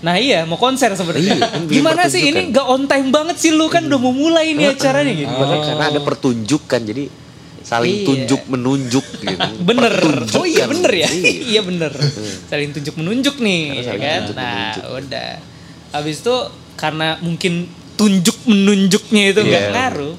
Nah 0.00 0.16
iya 0.16 0.46
mau 0.46 0.56
konser 0.56 0.94
sebenarnya. 0.94 1.34
Iya, 1.34 1.44
kan 1.44 1.60
Gimana 1.66 2.02
sih 2.06 2.22
ini 2.24 2.48
gak 2.48 2.64
on 2.64 2.86
time 2.86 3.10
banget 3.10 3.36
sih 3.36 3.52
lu 3.52 3.68
kan 3.68 3.84
udah 3.84 4.00
mau 4.00 4.14
mulai 4.14 4.54
nih 4.54 4.72
acaranya 4.72 5.12
gitu. 5.12 5.28
Bahkan 5.28 5.58
karena 5.60 5.84
ada 5.90 6.00
pertunjukan 6.00 6.80
jadi 6.80 7.04
saling 7.60 7.92
Iya. 7.92 8.06
tunjuk 8.08 8.42
menunjuk 8.48 9.06
gitu. 9.20 9.48
Bener. 9.60 9.92
Oh 10.32 10.46
iya 10.48 10.64
bener 10.64 10.88
ya. 10.94 11.04
Iya. 11.04 11.32
iya 11.52 11.60
bener. 11.60 11.92
Saling 12.48 12.72
tunjuk 12.72 12.96
menunjuk 12.96 13.36
nih, 13.38 13.60
ya 13.76 13.92
kan. 13.92 14.20
tunjuk 14.24 14.36
Nah 14.38 14.54
menunjuk. 14.72 14.84
udah. 15.04 15.30
Habis 15.92 16.16
itu 16.22 16.36
karena 16.80 17.20
mungkin 17.20 17.68
tunjuk 18.00 18.36
menunjuknya 18.46 19.22
itu 19.28 19.40
nggak 19.42 19.62
Iya. 19.62 19.72
ngaruh. 19.76 20.16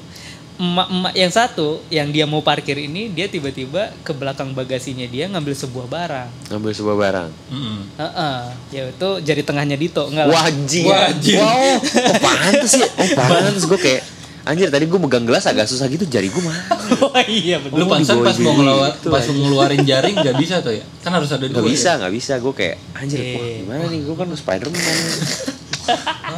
Emak-emak 0.54 1.14
yang 1.16 1.32
satu 1.32 1.68
yang 1.90 2.08
dia 2.08 2.22
mau 2.22 2.38
parkir 2.38 2.78
ini 2.78 3.10
dia 3.10 3.26
tiba-tiba 3.26 3.90
ke 4.00 4.14
belakang 4.14 4.54
bagasinya 4.54 5.02
dia 5.04 5.26
ngambil 5.26 5.58
sebuah 5.58 5.90
barang. 5.90 6.28
Ngambil 6.48 6.70
sebuah 6.70 6.96
barang. 6.96 7.28
Mm-mm. 7.50 7.78
Heeh, 7.92 8.38
ya 8.70 8.82
itu 8.86 9.08
jari 9.20 9.42
tengahnya 9.42 9.74
Dito 9.74 10.06
enggak 10.06 10.30
lah. 10.30 10.46
Wajib. 10.46 10.86
Wajib. 10.86 11.36
Wow. 11.36 11.82
Oh 11.82 12.16
pantes 12.22 12.72
ya. 12.78 12.86
Oh 12.86 13.08
pantes 13.10 13.66
gue 13.66 13.80
kayak 13.80 14.02
anjir 14.42 14.66
tadi 14.68 14.86
gue 14.86 14.98
megang 14.98 15.22
gelas 15.22 15.42
agak 15.44 15.66
susah 15.66 15.86
gitu 15.86 16.06
jari 16.06 16.30
gue 16.30 16.42
mah. 16.42 16.54
Oh 17.02 17.18
iya 17.26 17.58
bener. 17.58 17.82
Lu 17.82 17.90
pantesan 17.90 18.22
pas 18.22 18.36
mau 18.38 18.54
ngelawat, 18.54 19.02
gitu, 19.02 19.10
pas 19.10 19.24
mau 19.26 19.42
ngeluarin 19.42 19.82
jaring 19.82 20.14
nggak 20.14 20.36
bisa 20.38 20.62
tuh 20.62 20.70
ya? 20.72 20.84
Kan 21.02 21.10
harus 21.10 21.26
ada 21.28 21.42
dua. 21.42 21.58
Gak 21.58 21.66
bisa, 21.66 21.90
ya? 21.92 22.06
gak 22.06 22.12
bisa. 22.14 22.32
Gue 22.38 22.54
kayak 22.54 22.76
anjir, 22.94 23.18
wah 23.18 23.42
Iya. 23.42 23.56
gimana 23.58 23.84
nih? 23.90 24.00
Gue 24.04 24.14
kan 24.14 24.28
Spiderman. 24.30 24.78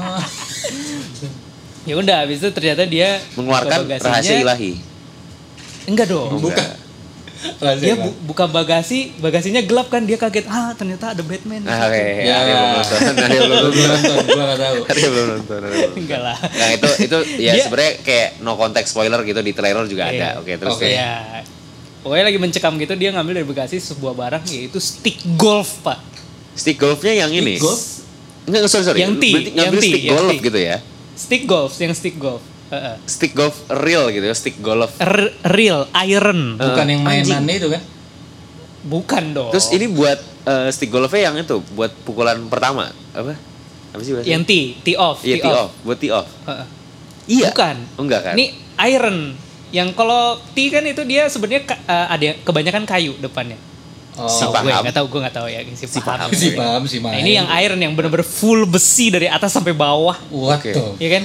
Ya 1.84 1.94
udah 1.94 2.16
habis 2.20 2.38
itu 2.38 2.48
ternyata 2.48 2.82
dia 2.84 3.20
Mengeluarkan 3.34 3.84
rahasia 3.98 4.40
ilahi. 4.40 4.80
Enggak 5.84 6.08
dong. 6.08 6.38
Bukan. 6.38 6.48
enggak. 6.50 6.72
Rahasia 7.60 7.84
Dia 7.84 7.94
bu- 7.98 8.16
buka 8.24 8.44
bagasi, 8.46 9.12
bagasinya 9.18 9.60
gelap 9.60 9.88
kan 9.88 10.00
dia 10.00 10.16
kaget. 10.16 10.48
Ah, 10.48 10.72
ternyata 10.72 11.12
ada 11.12 11.20
Batman. 11.20 11.60
Ah, 11.62 11.76
situ." 11.84 11.92
Oke, 11.92 12.04
Ya. 12.24 12.34
Arya 12.40 12.54
belum 12.56 12.70
nonton. 12.72 12.98
Arya 13.26 13.40
belum 13.42 13.52
Lu 13.52 13.60
nonton. 13.60 13.72
belum 13.74 13.90
nonton, 13.92 14.16
gua 14.24 14.44
nggak 14.46 14.58
tahu. 14.58 14.76
Arya 14.86 15.08
belum 15.10 15.26
nonton. 15.28 15.60
Enggak 15.94 16.20
lah. 16.22 16.36
Nah 16.40 16.68
itu 16.72 16.88
itu 17.02 17.18
ya 17.38 17.52
Dia- 17.52 17.64
sebenarnya 17.64 17.92
kayak 18.00 18.28
no 18.40 18.52
context 18.54 18.90
spoiler 18.90 19.20
gitu 19.22 19.40
di 19.40 19.52
trailer 19.52 19.84
juga 19.84 20.04
Iya. 20.06 20.16
ada. 20.16 20.28
Oke 20.40 20.52
terus 20.56 20.72
Oke. 20.74 20.88
kayak 20.88 20.96
Ya. 20.96 21.12
Pokoknya 22.00 22.24
lagi 22.26 22.38
mencekam 22.38 22.72
gitu 22.76 22.92
dia 22.94 23.10
ngambil 23.10 23.32
dari 23.34 23.46
bagasi 23.46 23.76
sebuah 23.78 24.12
barang 24.14 24.44
yaitu 24.46 24.76
stick 24.78 25.20
golf, 25.34 25.80
Pak. 25.80 26.00
stick 26.54 26.76
golfnya 26.76 27.12
yang 27.18 27.30
ini. 27.30 27.56
golf? 27.56 28.04
Enggak 28.44 28.68
sorry 28.68 28.84
sorry. 28.84 29.00
Yang 29.00 29.12
T, 29.14 29.24
Berarti 29.26 29.50
ngambil 29.50 29.60
yang 29.66 29.72
T, 29.74 29.84
stick 29.86 30.02
yang 30.02 30.12
golf 30.14 30.30
T. 30.30 30.40
gitu 30.42 30.60
ya. 30.62 30.76
Stick 31.14 31.46
golf, 31.46 31.72
yang 31.78 31.94
stick 31.94 32.18
golf. 32.18 32.42
Heeh. 32.68 32.96
Stick 33.06 33.32
golf 33.32 33.54
real 33.70 34.10
gitu 34.10 34.24
ya. 34.24 34.34
Stick 34.34 34.58
golf. 34.58 34.90
R- 34.98 35.34
real 35.46 35.86
iron. 35.94 36.58
Bukan 36.58 36.86
Eh, 36.86 36.92
yang 36.92 37.02
mainannya 37.02 37.54
itu 37.56 37.68
kan? 37.70 37.82
Bukan 38.84 39.24
dong. 39.32 39.50
Terus 39.50 39.72
ini 39.72 39.86
buat 39.88 40.18
eh, 40.44 40.68
stick 40.68 40.90
golfnya 40.90 41.32
yang 41.32 41.36
itu 41.38 41.62
buat 41.72 41.92
pukulan 42.04 42.36
pertama 42.46 42.92
apa? 43.12 43.32
Apa 43.94 44.02
sih 44.02 44.12
bahasa? 44.12 44.26
yang 44.26 44.42
T, 44.42 44.74
T 44.82 44.98
off, 44.98 45.22
Iya 45.22 45.38
tee 45.38 45.46
off. 45.46 45.70
Buat 45.80 45.98
tee 45.98 46.10
off. 46.10 46.28
Heeh. 46.44 46.66
Iya. 47.24 47.48
Bukan. 47.48 47.76
Oh, 47.96 48.02
enggak 48.04 48.20
kan? 48.22 48.34
Ini 48.34 48.46
iron. 48.90 49.18
Yang 49.70 49.88
kalau 49.94 50.36
T 50.52 50.68
kan 50.68 50.84
itu 50.84 51.02
dia 51.06 51.30
sebenarnya 51.30 51.62
eh, 51.64 52.06
ada 52.10 52.28
kebanyakan 52.42 52.84
kayu 52.84 53.14
depannya. 53.16 53.56
Oh, 54.14 54.30
Si 54.30 54.46
Gue 54.46 54.54
paham. 54.54 54.82
nggak 54.86 54.94
tahu, 54.94 55.06
gue 55.10 55.20
nggak 55.26 55.34
tahu 55.34 55.46
ya 55.50 55.60
si, 55.74 55.84
Si 55.84 55.98
paham. 55.98 56.30
paham. 56.30 56.30
si 56.30 56.48
paham 56.54 56.82
si 56.86 56.98
Nah, 57.02 57.18
ini 57.18 57.34
yang 57.34 57.50
iron 57.50 57.78
yang 57.82 57.92
bener-bener 57.98 58.22
full 58.22 58.62
besi 58.62 59.10
dari 59.10 59.26
atas 59.26 59.50
sampai 59.50 59.74
bawah, 59.74 60.14
What 60.30 60.62
Oke. 60.62 60.70
tuh? 60.70 60.94
ya 61.02 61.18
kan? 61.18 61.24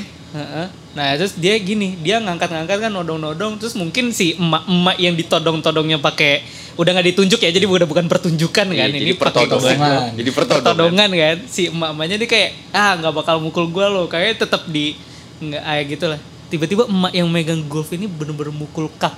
Nah 0.89 1.13
terus 1.17 1.33
dia 1.33 1.53
gini, 1.57 1.97
dia 2.01 2.17
ngangkat-ngangkat 2.17 2.77
kan 2.81 2.91
nodong-nodong, 2.91 3.57
terus 3.57 3.73
mungkin 3.73 4.09
si 4.09 4.33
emak-emak 4.35 4.97
yang 4.97 5.13
ditodong-todongnya 5.13 5.97
pakai 5.97 6.41
udah 6.77 6.89
nggak 6.95 7.07
ditunjuk 7.13 7.39
ya, 7.41 7.49
jadi 7.49 7.65
udah 7.65 7.85
bukan 7.85 8.05
pertunjukan 8.05 8.65
Iya, 8.73 8.85
kan? 8.85 8.89
jadi 8.89 9.05
ini 9.05 9.13
pertodongan. 9.13 9.57
pertodongan. 9.77 10.09
Jadi 10.17 10.29
pertodongan. 10.33 10.65
pertodongan 10.65 11.09
kan? 11.13 11.37
Si 11.45 11.61
emak-emaknya 11.69 12.15
dia 12.17 12.29
kayak 12.29 12.49
ah 12.73 12.93
nggak 12.97 13.13
bakal 13.13 13.35
mukul 13.37 13.65
gua 13.69 13.85
loh, 13.85 14.05
kayaknya 14.05 14.45
tetap 14.45 14.65
di 14.65 14.97
nggak 15.39 15.61
kayak 15.61 15.85
gitu 15.87 16.05
lah. 16.09 16.19
Tiba-tiba 16.49 16.83
emak 16.89 17.13
yang 17.13 17.29
megang 17.29 17.61
golf 17.65 17.93
ini 17.93 18.09
bener-bener 18.09 18.49
mukul 18.49 18.89
kap 18.97 19.13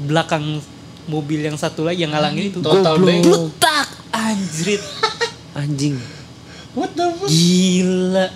belakang 0.00 0.58
mobil 1.06 1.40
yang 1.40 1.54
satu 1.54 1.84
lagi 1.84 2.02
yang 2.02 2.12
ngalangin 2.12 2.50
itu. 2.50 2.58
Total 2.60 2.94
Goblok. 2.94 3.08
bego. 3.08 3.32
Bletak 3.50 3.88
anjrit. 4.10 4.82
Anjing. 5.54 5.96
What 6.74 6.90
the 6.92 7.06
fuck? 7.14 7.28
Gila. 7.28 8.26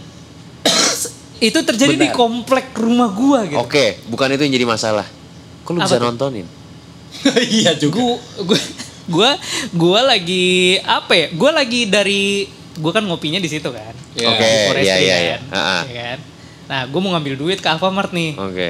itu 1.38 1.54
terjadi 1.54 1.94
di 1.94 2.10
Benar. 2.10 2.18
komplek 2.18 2.74
rumah 2.74 3.10
gua 3.10 3.46
gitu. 3.46 3.62
Oke, 3.62 4.02
bukan 4.06 4.34
itu 4.34 4.42
yang 4.42 4.54
jadi 4.54 4.66
masalah. 4.66 5.06
Kok 5.62 5.70
lu 5.70 5.78
Apa 5.78 5.86
bisa 5.86 5.96
tuh? 5.96 6.06
nontonin? 6.06 6.46
Iya 7.58 7.72
juga. 7.74 7.94
Gua, 7.98 8.14
gua 8.42 8.60
gua 9.08 9.30
gua 9.70 10.00
lagi 10.04 10.76
apa 10.82 11.14
ya? 11.14 11.26
Gua 11.32 11.50
lagi 11.54 11.86
dari 11.86 12.46
gua 12.74 12.90
kan 12.90 13.02
ngopinya 13.02 13.38
di 13.38 13.46
situ 13.46 13.70
kan. 13.70 13.94
Iya. 14.12 14.26
Oke, 14.28 14.42
Di 14.42 14.58
Forestry 14.66 14.82
iya 14.84 14.96
iya 14.98 15.14
kan, 15.14 15.22
iya. 15.22 15.36
Ah, 15.48 15.58
ah. 15.58 15.82
ya 15.86 16.02
kan? 16.04 16.18
Nah, 16.68 16.80
gua 16.90 17.00
mau 17.00 17.10
ngambil 17.14 17.34
duit 17.34 17.58
ke 17.58 17.68
Alfamart 17.70 18.10
nih. 18.10 18.34
Oke. 18.34 18.68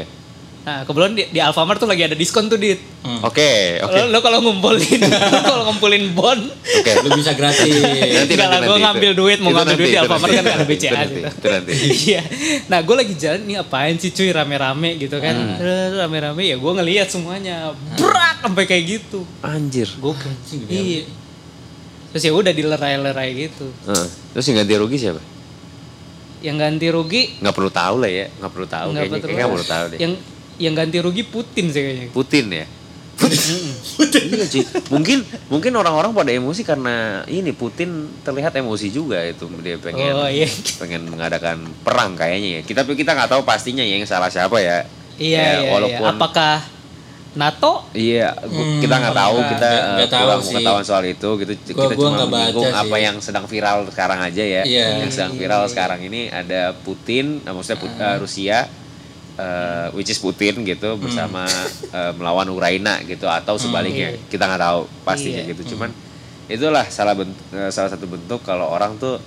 Nah, 0.68 0.85
kebetulan 0.85 1.16
di, 1.16 1.24
di 1.33 1.40
Alfamart 1.40 1.81
tuh 1.81 1.88
lagi 1.88 2.04
ada 2.04 2.12
diskon 2.12 2.44
tuh, 2.44 2.61
Dit. 2.61 2.76
Hmm. 3.00 3.24
Oke, 3.24 3.81
oke. 3.81 3.88
Lo, 4.04 4.12
lo 4.12 4.18
kalau 4.20 4.44
ngumpulin 4.44 5.00
lo 5.00 5.40
kalau 5.48 5.62
ngumpulin 5.64 6.12
bon 6.12 6.37
Oke. 6.52 6.92
Lu 7.00 7.16
bisa 7.16 7.33
gratis. 7.33 7.72
Nanti, 7.72 8.37
Enggak 8.37 8.52
lah, 8.52 8.61
nanti, 8.61 8.68
gue 8.68 8.76
nanti. 8.76 8.85
ngambil 8.85 9.11
duit, 9.16 9.38
mau 9.40 9.48
Itu 9.48 9.57
ngambil 9.57 9.72
nanti, 9.72 9.81
duit 9.81 9.88
di 9.88 9.96
itu 9.96 10.02
Alfamart 10.04 10.28
nanti, 10.28 10.37
kan 10.37 10.44
ada 10.44 10.61
itu 10.61 10.68
BCA 10.68 10.90
nanti, 10.92 11.09
gitu. 11.09 11.28
Itu 11.33 11.46
nanti. 11.48 11.72
Iya. 12.04 12.20
Nah, 12.68 12.78
gue 12.85 12.94
lagi 13.00 13.14
jalan 13.16 13.40
nih 13.48 13.57
apaan 13.57 13.94
sih 13.96 14.11
cuy 14.12 14.28
rame-rame 14.28 14.90
gitu 15.00 15.16
kan. 15.16 15.35
Hmm. 15.35 15.57
Terus 15.57 15.90
Rame-rame 15.96 16.42
ya 16.44 16.57
gue 16.61 16.72
ngelihat 16.76 17.09
semuanya. 17.09 17.72
Brak 17.96 18.37
sampai 18.44 18.64
kayak 18.68 18.85
gitu. 18.85 19.24
Anjir. 19.40 19.88
Gue 19.96 20.12
gede 20.12 20.61
iya. 20.68 21.02
Terus 22.12 22.22
ya 22.24 22.33
udah 22.37 22.52
dilerai-lerai 22.52 23.28
gitu. 23.33 23.72
Heeh. 23.88 24.07
Terus 24.37 24.44
yang 24.44 24.57
ganti 24.61 24.74
rugi 24.76 24.96
siapa? 25.00 25.22
Yang 26.38 26.57
ganti 26.57 26.87
rugi 26.88 27.22
Nggak 27.42 27.50
perlu 27.50 27.66
tahu 27.66 27.94
lah 27.98 28.07
ya, 28.07 28.26
nggak 28.31 28.52
perlu 28.52 28.66
tahu 28.68 28.87
nggak 28.92 29.00
kayaknya. 29.00 29.16
betul. 29.16 29.26
Kayaknya 29.26 29.42
nggak 29.42 29.57
perlu 29.57 29.66
tahu 29.66 29.85
deh. 29.88 29.98
Yang 29.98 30.12
yang 30.59 30.75
ganti 30.75 30.99
rugi 30.99 31.23
Putin 31.23 31.71
sih 31.71 31.81
kayaknya. 31.81 32.09
Putin 32.11 32.47
ya. 32.53 32.66
iya 33.18 34.47
cuy. 34.47 34.62
Mungkin 34.90 35.18
mungkin 35.49 35.73
orang-orang 35.75 36.11
pada 36.12 36.31
emosi 36.31 36.62
karena 36.62 36.97
ini 37.27 37.51
Putin 37.51 37.90
terlihat 38.21 38.55
emosi 38.55 38.88
juga 38.88 39.18
itu 39.21 39.42
dia 39.59 39.75
pengen 39.77 40.14
Oh, 40.14 40.31
iya. 40.31 40.47
pengen 40.79 41.03
mengadakan 41.05 41.66
perang 41.83 42.14
kayaknya 42.14 42.59
ya. 42.59 42.62
Kita 42.62 42.87
kita 42.87 43.11
nggak 43.12 43.27
tahu 43.29 43.42
pastinya 43.42 43.83
ya 43.83 43.99
yang 43.99 44.07
salah 44.07 44.31
siapa 44.31 44.59
ya. 44.59 44.87
Iya, 45.18 45.35
Ya, 45.35 45.51
iya, 45.59 45.68
walaupun 45.68 45.99
iya. 46.05 46.14
Apakah 46.14 46.55
NATO 47.31 47.73
Iya, 47.90 48.29
Hmm, 48.35 48.79
kita 48.79 48.94
nggak 48.97 49.14
tahu, 49.14 49.37
kita 49.49 49.68
nggak- 49.68 49.99
eh, 50.01 50.09
tahu 50.09 50.23
kurang 50.25 50.42
pengetahuan 50.44 50.85
soal 50.85 51.05
itu 51.05 51.29
gitu. 51.37 51.53
Gua- 51.68 51.85
kita 51.85 51.94
gua 51.94 52.07
cuma 52.09 52.25
menyinggung 52.25 52.71
apa 52.73 52.87
sih. 52.88 53.03
yang 53.03 53.16
sedang 53.18 53.44
viral 53.44 53.79
sekarang 53.87 54.18
aja 54.21 54.42
ya. 54.42 54.62
Iya. 54.62 54.87
Yang 55.03 55.11
sedang 55.12 55.35
viral 55.35 55.62
sekarang 55.66 56.01
ini 56.01 56.31
ada 56.31 56.71
Putin, 56.77 57.38
eh, 57.40 57.53
maksudnya 57.53 57.79
Put- 57.79 57.94
eh, 57.97 58.16
Rusia, 58.16 58.59
eh, 59.38 59.87
which 59.92 60.09
is 60.09 60.18
Putin 60.18 60.62
gitu 60.62 60.94
bersama 60.96 61.46
eh, 61.88 62.12
melawan 62.12 62.46
Ukraina 62.48 62.98
gitu 63.03 63.24
atau 63.24 63.55
sebaliknya. 63.57 64.18
Kita 64.27 64.44
nggak 64.44 64.61
tahu 64.61 64.81
pastinya 65.03 65.40
Iya. 65.40 65.51
gitu. 65.53 65.72
Cuman 65.72 65.90
itulah 66.46 66.85
salah 66.87 67.14
bent- 67.14 67.38
eh, 67.51 67.70
salah 67.70 67.88
satu 67.88 68.05
bentuk 68.05 68.42
kalau 68.42 68.66
orang 68.66 68.96
tuh 68.96 69.22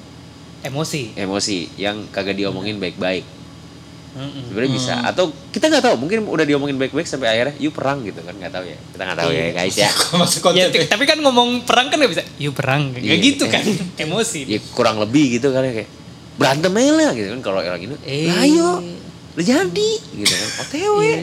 emosi? 0.62 1.16
emosi 1.16 1.74
yang 1.76 2.06
kagak 2.08 2.36
diomongin 2.36 2.78
baik-baik. 2.78 3.24
Mm-mm. 4.12 4.44
Sebenarnya 4.44 4.72
bisa 4.74 4.94
atau 5.02 5.32
kita 5.50 5.72
nggak 5.72 5.88
tahu 5.88 5.96
mungkin 5.98 6.28
udah 6.28 6.44
diomongin 6.44 6.76
baik-baik 6.76 7.08
sampai 7.08 7.32
akhirnya 7.32 7.56
yuk 7.58 7.72
perang 7.72 8.04
gitu 8.04 8.20
kan 8.20 8.36
nggak 8.36 8.52
tahu 8.52 8.68
ya 8.68 8.76
kita 8.92 9.02
nggak 9.02 9.20
tahu 9.24 9.32
ya 9.32 9.40
Iya. 9.40 9.52
guys 9.56 9.76
ya 9.78 9.92
Masuk 10.20 10.42
Ya, 10.52 10.68
tapi 10.68 11.04
kan 11.06 11.16
ngomong 11.18 11.64
perang 11.64 11.88
kan 11.88 11.96
gak 11.96 12.12
bisa. 12.12 12.24
Yuk 12.36 12.52
perang, 12.52 12.92
kayak 12.92 13.08
Iya. 13.08 13.16
gitu 13.18 13.48
kan. 13.48 13.64
Emosi. 14.04 14.44
ya 14.46 14.60
kurang 14.76 15.00
lebih 15.00 15.40
gitu 15.40 15.50
kan 15.50 15.64
ya 15.64 15.72
kayak 15.74 15.90
berantem 16.36 16.72
aja 16.74 16.92
lah 16.92 17.12
gitu 17.14 17.28
kan 17.30 17.42
kalau 17.42 17.60
orang 17.62 17.80
ini 17.80 17.96
Eh. 18.04 18.28
ayo 18.28 18.84
udah 19.32 19.46
jadi 19.46 19.90
gitu 20.14 20.34
kan 20.34 20.50
otw 20.62 20.96
Iya. 21.00 21.18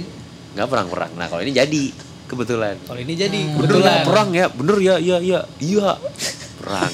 nggak 0.54 0.66
perang 0.66 0.88
perang 0.88 1.12
nah 1.14 1.26
kalau 1.26 1.40
ini 1.40 1.52
jadi 1.52 1.82
kebetulan 2.24 2.76
Kalau 2.82 2.98
ini 2.98 3.14
jadi 3.14 3.40
bener 3.50 3.56
ya 3.56 3.64
kebetulan. 3.78 4.00
perang 4.04 4.28
ya 4.32 4.46
bener 4.48 4.76
ya 4.78 4.94
iya 4.98 5.16
iya 5.18 5.40
iya 5.58 5.90
perang. 6.58 6.92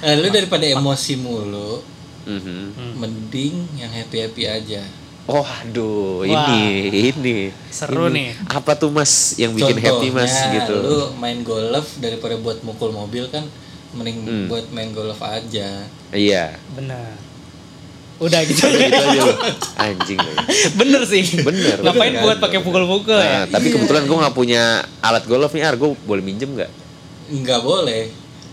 Eh, 0.00 0.14
lu 0.14 0.28
daripada 0.28 0.62
emosi 0.64 1.16
mulu, 1.16 1.80
Mhm. 2.24 2.94
mending 2.94 3.54
yang 3.74 3.90
happy 3.90 4.20
happy 4.20 4.44
aja. 4.44 4.82
oh 5.24 5.40
aduh 5.40 6.20
Wah. 6.22 6.44
ini 6.52 6.60
ini 7.08 7.36
Seru 7.66 8.06
Ini. 8.06 8.14
nih. 8.14 8.28
apa 8.46 8.72
tuh 8.74 8.88
mas 8.88 9.32
yang 9.34 9.50
bikin 9.50 9.76
happy 9.78 10.08
mas 10.10 10.28
Contohnya, 10.28 10.54
gitu 10.60 10.74
Lu 10.78 10.98
main 11.16 11.40
golf 11.40 11.96
daripada 11.96 12.36
buat 12.36 12.60
mukul 12.60 12.92
mobil 12.92 13.24
kan, 13.28 13.48
mending 13.90 14.20
Hmm. 14.20 14.46
buat 14.46 14.68
main 14.68 14.90
golf 14.90 15.16
aja. 15.18 15.88
iya 16.10 16.60
Benar. 16.70 17.16
Udah 18.16 18.40
gitu 18.42 18.62
gitu 18.62 18.94
aja. 18.94 19.20
lu. 19.20 19.32
anjing. 19.76 20.20
Bener 20.74 21.02
sih. 21.02 21.24
Bener, 21.40 21.76
Ngapain 21.78 22.10
bener 22.10 22.22
buat 22.22 22.38
pakai 22.38 22.58
pukul-pukul 22.60 23.10
Nah, 23.12 23.42
ya? 23.42 23.50
tapi 23.50 23.68
kebetulan 23.68 24.04
gue 24.04 24.16
nggak 24.16 24.32
punya 24.32 24.62
alat 25.00 25.24
golf 25.24 25.50
nih 25.50 25.62
ar 25.62 25.74
gue 25.74 25.90
boleh 26.00 26.22
minjem 26.22 26.50
nggak 26.52 26.70
Nggak 27.26 27.60
boleh. 27.60 28.04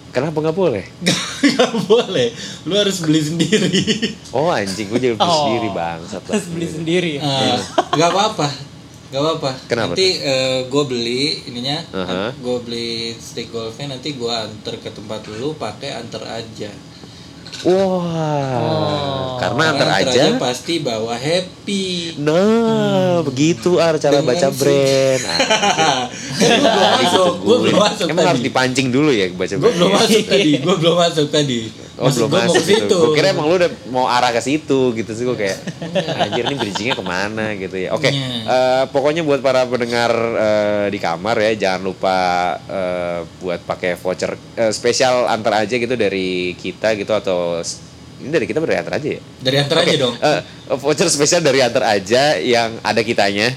Kenapa 0.09 0.37
nggak 0.39 0.57
boleh? 0.57 0.83
Gak 1.41 1.71
boleh. 1.83 2.29
Lu 2.63 2.75
harus 2.75 2.99
beli 2.99 3.17
sendiri. 3.19 3.81
Oh 4.29 4.47
anjing, 4.47 4.85
gue 4.87 4.99
jadi 4.99 5.15
beli 5.15 5.23
Oh. 5.23 5.47
sendiri 5.47 5.69
bangsat 5.71 6.21
lah. 6.21 6.31
Terus 6.31 6.45
beli 6.49 6.67
sendiri. 6.67 7.13
Eh, 7.17 7.57
Gak 7.91 8.09
apa-apa. 8.09 8.47
Gak 9.07 9.17
apa-apa. 9.19 9.51
Kenapa 9.65 9.91
Nanti 9.91 10.07
gue 10.67 10.83
beli 10.85 11.23
ininya, 11.45 11.81
Aha. 11.91 12.31
gue 12.31 12.57
beli 12.61 12.91
stick 13.15 13.49
golfnya 13.49 13.91
nanti 13.91 14.13
gue 14.13 14.29
anter 14.29 14.77
ke 14.77 14.89
tempat 14.89 15.25
lu 15.27 15.55
pakai 15.55 15.95
anter 15.95 16.21
aja. 16.23 16.69
Wah, 17.61 19.37
karena 19.37 19.63
antar 19.69 19.89
aja. 19.95 20.23
pasti 20.35 20.79
bawa 20.79 21.13
happy. 21.13 22.15
Nah, 22.17 23.21
begitu 23.21 23.77
ar 23.77 23.95
cara 23.95 24.17
Dengan 24.17 24.27
baca 24.29 24.47
si- 24.47 24.57
brand. 24.57 25.21
Kan 25.21 26.57
gua 26.57 26.71
belum 26.73 26.91
masuk, 26.97 27.31
gue 27.37 27.57
belum 27.61 27.77
masuk 27.77 28.07
Emang 28.07 28.25
harus 28.25 28.39
tadi. 28.39 28.47
dipancing 28.47 28.87
dulu 28.89 29.09
ya 29.09 29.29
baca 29.29 29.51
Gue 29.51 29.59
brand. 29.59 29.75
belum 29.75 29.91
masuk 29.91 30.21
tadi, 30.25 30.51
gue 30.57 30.75
belum 30.75 30.95
masuk 30.97 31.27
tadi. 31.27 31.59
Oh 31.99 32.07
Maksud 32.07 32.23
belum 32.23 32.31
masuk 32.33 32.63
gitu. 32.63 32.97
Gue 33.03 33.13
kira 33.13 33.27
emang 33.29 33.45
lu 33.45 33.55
udah 33.55 33.67
mau 33.87 34.07
arah 34.07 34.31
ke 34.31 34.39
situ 34.39 34.91
gitu 34.91 35.11
sih 35.11 35.23
gue 35.23 35.35
kayak 35.35 35.59
anjir 36.17 36.43
nih 36.45 36.55
bridgingnya 36.55 36.95
ke 36.95 37.03
mana 37.03 37.51
gitu 37.53 37.75
ya. 37.75 37.91
Oke, 37.91 38.07
Iya. 38.07 38.27
eh, 38.41 38.83
pokoknya 38.87 39.21
buat 39.21 39.39
para 39.39 39.63
pendengar 39.65 40.09
eh, 40.15 40.85
di 40.87 40.97
kamar 40.97 41.35
ya 41.37 41.51
jangan 41.53 41.81
lupa 41.83 42.17
eh, 42.63 43.19
buat 43.37 43.59
pakai 43.61 43.95
voucher 43.95 44.31
eh, 44.55 44.71
spesial 44.71 45.27
antar 45.27 45.61
aja 45.61 45.75
gitu 45.75 45.93
dari 45.93 46.55
kita 46.55 46.95
gitu 46.95 47.11
atau 47.11 47.59
ini 48.17 48.29
dari 48.29 48.45
kita 48.45 48.59
dari 48.59 48.77
antar 48.77 48.93
aja 48.95 49.07
ya. 49.11 49.21
Dari 49.41 49.55
anter 49.57 49.77
aja 49.77 49.93
dong. 49.99 50.15
Eh, 50.17 50.41
voucher 50.73 51.07
spesial 51.07 51.41
dari 51.41 51.59
antar 51.59 51.83
aja 51.85 52.35
yang 52.35 52.79
ada 52.79 53.01
kitanya. 53.01 53.51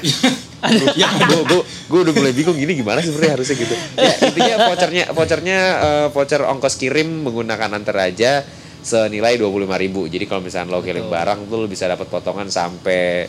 yang 0.92 1.12
gue 1.16 1.40
gue 1.48 1.62
gue 1.64 2.00
udah 2.04 2.14
mulai 2.14 2.32
bingung 2.36 2.56
gini 2.56 2.76
gimana 2.76 3.00
sebenarnya 3.00 3.32
harusnya 3.40 3.56
gitu. 3.56 3.74
Ya 3.96 4.12
intinya 4.28 4.54
vouchernya 4.68 5.04
vouchernya 5.16 5.58
eh, 5.80 6.06
voucher 6.12 6.42
ongkos 6.44 6.76
kirim 6.76 7.24
menggunakan 7.24 7.80
antar 7.80 7.96
aja 8.04 8.44
senilai 8.84 9.40
dua 9.40 9.48
puluh 9.48 9.68
ribu. 9.68 10.04
Jadi 10.04 10.28
kalau 10.28 10.44
misalnya 10.44 10.76
lo 10.76 10.84
kirim 10.84 11.08
barang 11.08 11.48
tuh 11.48 11.64
lo 11.64 11.66
bisa 11.68 11.88
dapat 11.88 12.08
potongan 12.08 12.48
sampai 12.52 13.28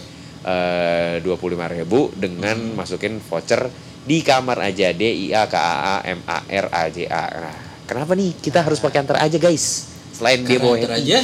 dua 1.22 1.38
puluh 1.38 1.54
ribu 1.70 2.10
dengan 2.18 2.58
masukin 2.74 3.22
voucher 3.22 3.70
di 4.02 4.26
kamar 4.26 4.58
aja. 4.68 4.90
D 4.92 5.30
I 5.30 5.38
A 5.38 5.46
K 5.46 5.56
A 5.56 5.74
A 5.78 5.96
M 6.04 6.20
A 6.26 6.42
R 6.50 6.68
A 6.68 6.84
J 6.90 7.06
A. 7.08 7.24
Nah 7.32 7.58
kenapa 7.86 8.12
nih? 8.18 8.36
Kita 8.40 8.66
harus 8.66 8.82
pakai 8.82 9.06
antar 9.06 9.22
aja 9.22 9.38
guys. 9.38 9.88
Selain 10.12 10.42
dia 10.44 10.60
bawa 10.60 10.76
happy. 10.82 11.00
aja 11.00 11.20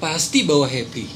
pasti 0.00 0.42
bawa 0.42 0.66
happy. 0.66 1.06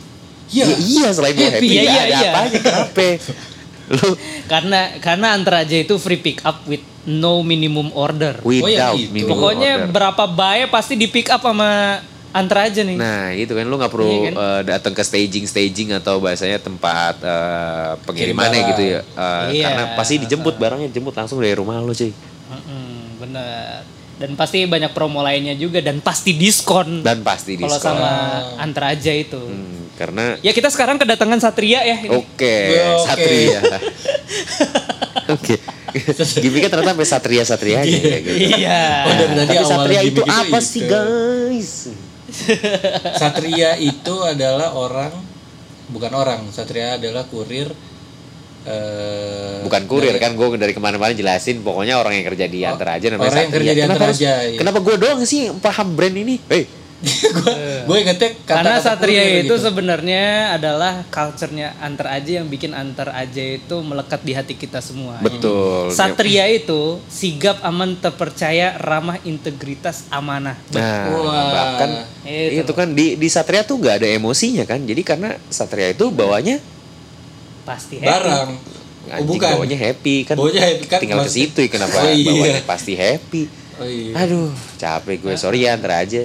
Ya, 0.52 0.68
Ya, 0.68 0.76
iya 0.76 1.08
selain 1.10 1.34
bawa 1.34 1.50
Happy, 1.56 1.66
happy, 1.66 1.68
iya, 1.72 1.82
ya 1.82 1.88
iya, 1.88 2.02
ada 2.04 2.14
iya. 2.14 2.30
apanya 2.30 2.58
kenapa 2.60 3.06
lu 3.86 4.16
Karena 4.44 4.96
karena 4.98 5.32
antar 5.32 5.60
aja 5.60 5.76
itu 5.76 5.96
free 5.96 6.16
pick 6.16 6.40
up 6.40 6.64
with 6.64 6.80
no 7.04 7.40
minimum 7.40 7.92
order. 7.92 8.40
without 8.40 8.96
gitu. 8.96 9.10
minimum 9.10 9.30
Pokoknya 9.30 9.72
order. 9.78 9.90
berapa 9.90 10.24
bayi 10.26 10.64
pasti 10.66 10.94
di 10.94 11.04
pick 11.04 11.28
up 11.28 11.40
sama 11.40 12.00
antar 12.30 12.66
aja 12.66 12.80
nih. 12.80 12.96
Nah 12.96 13.30
itu 13.30 13.50
kan 13.50 13.62
lu 13.62 13.74
nggak 13.74 13.88
perlu 13.88 14.08
Iya 14.08 14.20
kan? 14.26 14.32
eh, 14.34 14.60
datang 14.66 14.92
ke 14.92 15.02
staging 15.02 15.44
staging 15.44 15.88
atau 15.92 16.18
bahasanya 16.18 16.58
tempat 16.58 17.20
eh, 17.20 17.92
pengirimannya 18.02 18.58
Kirim 18.58 18.70
gitu 18.70 18.82
ya. 18.88 19.00
Eh, 19.04 19.44
Iya. 19.52 19.64
karena 19.68 19.84
pasti 19.94 20.14
dijemput 20.18 20.54
barangnya 20.54 20.88
dijemput 20.88 21.14
langsung 21.14 21.38
dari 21.38 21.52
rumah 21.52 21.78
lu 21.78 21.92
cuy. 21.92 22.10
Mm-mm, 22.10 22.88
bener. 23.18 23.84
Dan 24.14 24.34
pasti 24.34 24.62
banyak 24.62 24.90
promo 24.90 25.20
lainnya 25.20 25.52
juga 25.52 25.78
dan 25.78 25.98
pasti 25.98 26.32
diskon. 26.32 27.02
Dan 27.02 27.20
pasti 27.20 27.54
Kalau 27.54 27.66
diskon. 27.68 27.82
sama 27.92 28.10
antar 28.56 28.94
aja 28.94 29.10
itu. 29.10 29.38
Hmm, 29.38 29.83
karena 29.94 30.34
Ya 30.40 30.50
kita 30.50 30.68
sekarang 30.68 30.96
kedatangan 30.96 31.38
Satria 31.38 31.80
ya. 31.80 31.96
oke 32.06 32.18
Oke. 32.34 32.56
Satria. 33.00 33.60
Oke. 35.34 35.56
Gimiknya 36.36 36.68
ternyata 36.68 36.92
sampai 36.92 37.06
Satria 37.06 37.42
Satria 37.42 37.78
aja 37.78 37.96
ya, 37.96 38.18
gitu. 38.20 38.36
Iya. 38.58 38.82
Oh, 39.02 39.12
dari 39.14 39.32
tadi 39.32 39.46
Tapi 39.46 39.56
awal 39.56 39.70
Satria 39.70 40.00
itu 40.02 40.22
apa 40.22 40.44
itu. 40.52 40.66
sih 40.66 40.82
guys? 40.84 41.70
Satria 43.14 43.70
itu 43.78 44.14
adalah 44.20 44.74
orang 44.74 45.12
bukan 45.88 46.12
orang. 46.12 46.40
Satria 46.50 46.96
adalah 46.96 47.24
kurir 47.24 47.70
eh 48.64 49.60
Bukan 49.62 49.82
kurir 49.84 50.10
dari- 50.10 50.20
kan 50.20 50.32
gue 50.32 50.46
dari 50.56 50.72
ke 50.72 50.80
mana-mana 50.80 51.12
jelasin 51.12 51.60
pokoknya 51.60 51.94
orang 51.94 52.16
yang 52.16 52.26
kerja 52.26 52.46
di 52.46 52.64
antar 52.64 52.96
aja 52.96 53.06
namanya 53.08 53.28
orang 53.28 53.38
yang 53.38 53.46
Satria. 53.46 53.60
kerja 53.60 53.72
di 53.72 53.78
kenapa 53.78 53.92
Antar 53.94 54.08
harus- 54.08 54.18
Aja, 54.18 54.32
iya. 54.42 54.58
Kenapa 54.58 54.78
gue 54.80 54.94
doang 54.98 55.20
sih 55.22 55.38
yang 55.46 55.56
paham 55.58 55.88
brand 55.92 56.16
ini? 56.16 56.34
Hei, 56.44 56.62
gue 57.84 57.96
ingetnya 57.96 58.30
kata 58.42 58.56
Karena 58.56 58.76
Satria 58.78 59.22
itu 59.38 59.54
sebenarnya 59.54 60.24
adalah 60.52 61.04
culture-nya 61.06 61.76
antar 61.78 62.08
aja 62.12 62.40
yang 62.40 62.48
bikin 62.48 62.72
antar 62.72 63.10
aja 63.10 63.40
itu 63.40 63.76
melekat 63.80 64.20
di 64.20 64.32
hati 64.32 64.54
kita 64.54 64.80
semua. 64.80 65.20
betul. 65.20 65.90
Satria 65.90 66.48
itu 66.48 66.98
sigap, 67.06 67.60
aman, 67.60 67.94
terpercaya, 67.94 68.76
ramah, 68.76 69.20
integritas, 69.22 70.08
amanah. 70.08 70.56
Nah, 70.70 71.10
Wah. 71.10 71.48
bahkan 71.50 71.90
Itu. 72.22 72.64
itu 72.64 72.72
kan 72.72 72.88
di 72.90 73.14
di 73.14 73.28
Satria 73.28 73.62
tuh 73.62 73.76
nggak 73.76 74.00
ada 74.00 74.08
emosinya 74.08 74.64
kan. 74.64 74.80
Jadi 74.80 75.02
karena 75.02 75.36
Satria 75.46 75.88
itu 75.88 76.08
bawanya 76.08 76.56
Pasti 77.64 77.96
happy. 77.96 78.08
barang. 78.08 78.48
Oh, 79.04 79.12
anjing 79.12 79.28
bukan. 79.36 79.50
bawanya 79.54 79.78
happy 79.78 80.16
kan. 80.24 80.36
Bawanya 80.36 80.62
happy 80.62 80.84
kan 80.86 80.98
Tinggal 80.98 81.20
ke 81.20 81.30
situ 81.30 81.58
ya, 81.58 81.68
kenapa 81.68 81.96
Oh, 81.98 82.08
iya. 82.08 82.24
bawanya 82.26 82.62
pasti 82.64 82.92
happy. 82.94 83.42
Oh 83.74 83.84
iya. 83.84 84.12
Aduh, 84.16 84.48
capek 84.76 85.16
gue. 85.18 85.34
Sorry 85.34 85.64
ya 85.64 85.74
antar 85.74 85.98
aja. 85.98 86.24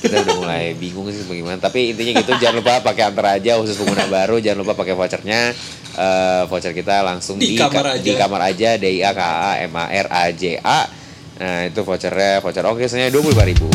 Kita 0.00 0.16
udah 0.18 0.34
mulai 0.36 0.72
bingung 0.74 1.06
sih 1.06 1.22
bagaimana. 1.22 1.56
Tapi 1.56 1.92
intinya 1.92 2.12
gitu 2.18 2.32
jangan 2.34 2.56
lupa 2.58 2.80
pakai 2.80 3.04
antar 3.06 3.36
aja 3.36 3.56
khusus 3.56 3.76
pengguna 3.76 4.04
baru. 4.06 4.36
Jangan 4.36 4.58
lupa 4.58 4.72
pakai 4.74 4.92
vouchernya. 4.92 5.52
Eh, 5.90 6.42
voucher 6.46 6.72
kita 6.72 7.02
langsung 7.02 7.36
Di 7.36 7.52
di, 7.52 7.56
kamar 7.56 7.84
ka- 7.84 7.94
aja. 7.96 8.02
di 8.02 8.12
kamar 8.14 8.40
aja 8.46 8.68
D 8.74 8.84
I 8.90 9.02
A 9.02 9.10
K 9.10 9.20
A 9.20 9.52
M 9.60 9.74
A 9.74 9.84
R 9.86 10.06
A 10.08 10.22
J 10.30 10.56
A. 10.58 10.80
Nah, 11.36 11.66
itu 11.66 11.80
vouchernya 11.80 12.40
voucher 12.40 12.64
oke 12.64 12.80
sebenarnya 12.82 13.12
25.000. 13.12 13.68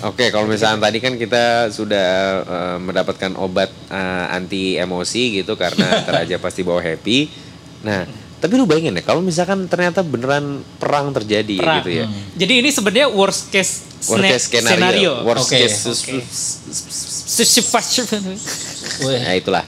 Oke, 0.00 0.32
kalau 0.32 0.48
misalnya 0.48 0.80
tadi 0.82 0.96
kan 0.96 1.14
kita 1.14 1.68
sudah 1.68 2.08
eh, 2.42 2.78
mendapatkan 2.78 3.36
obat 3.36 3.68
eh, 3.86 4.26
anti 4.30 4.74
emosi 4.74 5.36
gitu 5.36 5.54
karena 5.54 6.00
ntar 6.00 6.24
aja 6.24 6.38
pasti 6.38 6.62
bawa 6.62 6.80
happy. 6.80 7.28
Nah, 7.80 8.08
tapi 8.40 8.56
lu 8.56 8.64
bayangin 8.64 8.96
ya 8.96 9.04
kalau 9.04 9.20
misalkan 9.20 9.68
ternyata 9.68 10.00
beneran 10.00 10.64
perang 10.80 11.12
terjadi 11.12 11.60
Perang. 11.60 11.76
gitu 11.84 11.90
ya. 11.92 12.04
Jadi 12.40 12.52
ini 12.64 12.70
sebenarnya 12.72 13.12
worst 13.12 13.52
case, 13.52 13.84
Worst 14.00 14.24
case 14.24 14.44
skenario, 14.48 15.12
worst 15.28 15.44
Oke, 15.52 15.60
case 15.60 15.76
Weh. 19.04 19.20
Nah, 19.20 19.36
itulah. 19.36 19.64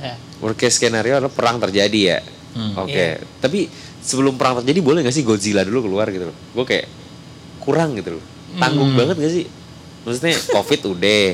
Ya. 0.00 0.16
Worst 0.40 0.56
case 0.56 0.80
skenario 0.80 1.20
adalah 1.20 1.32
perang 1.32 1.60
terjadi 1.60 2.00
ya. 2.16 2.18
Hmm. 2.56 2.72
Oke, 2.80 3.20
tapi 3.44 3.68
sebelum 4.00 4.40
perang 4.40 4.64
terjadi 4.64 4.80
boleh 4.80 5.04
gak 5.04 5.12
sih 5.12 5.20
Godzilla 5.20 5.60
dulu 5.60 5.92
keluar 5.92 6.08
gitu 6.08 6.32
loh. 6.32 6.36
Gue 6.56 6.64
kayak 6.64 6.86
kurang 7.60 8.00
gitu 8.00 8.16
loh. 8.16 8.24
Tanggung 8.56 8.96
banget 8.96 9.20
gak 9.20 9.32
sih? 9.32 9.44
Maksudnya 10.08 10.32
Covid 10.56 10.80
udah. 10.96 11.26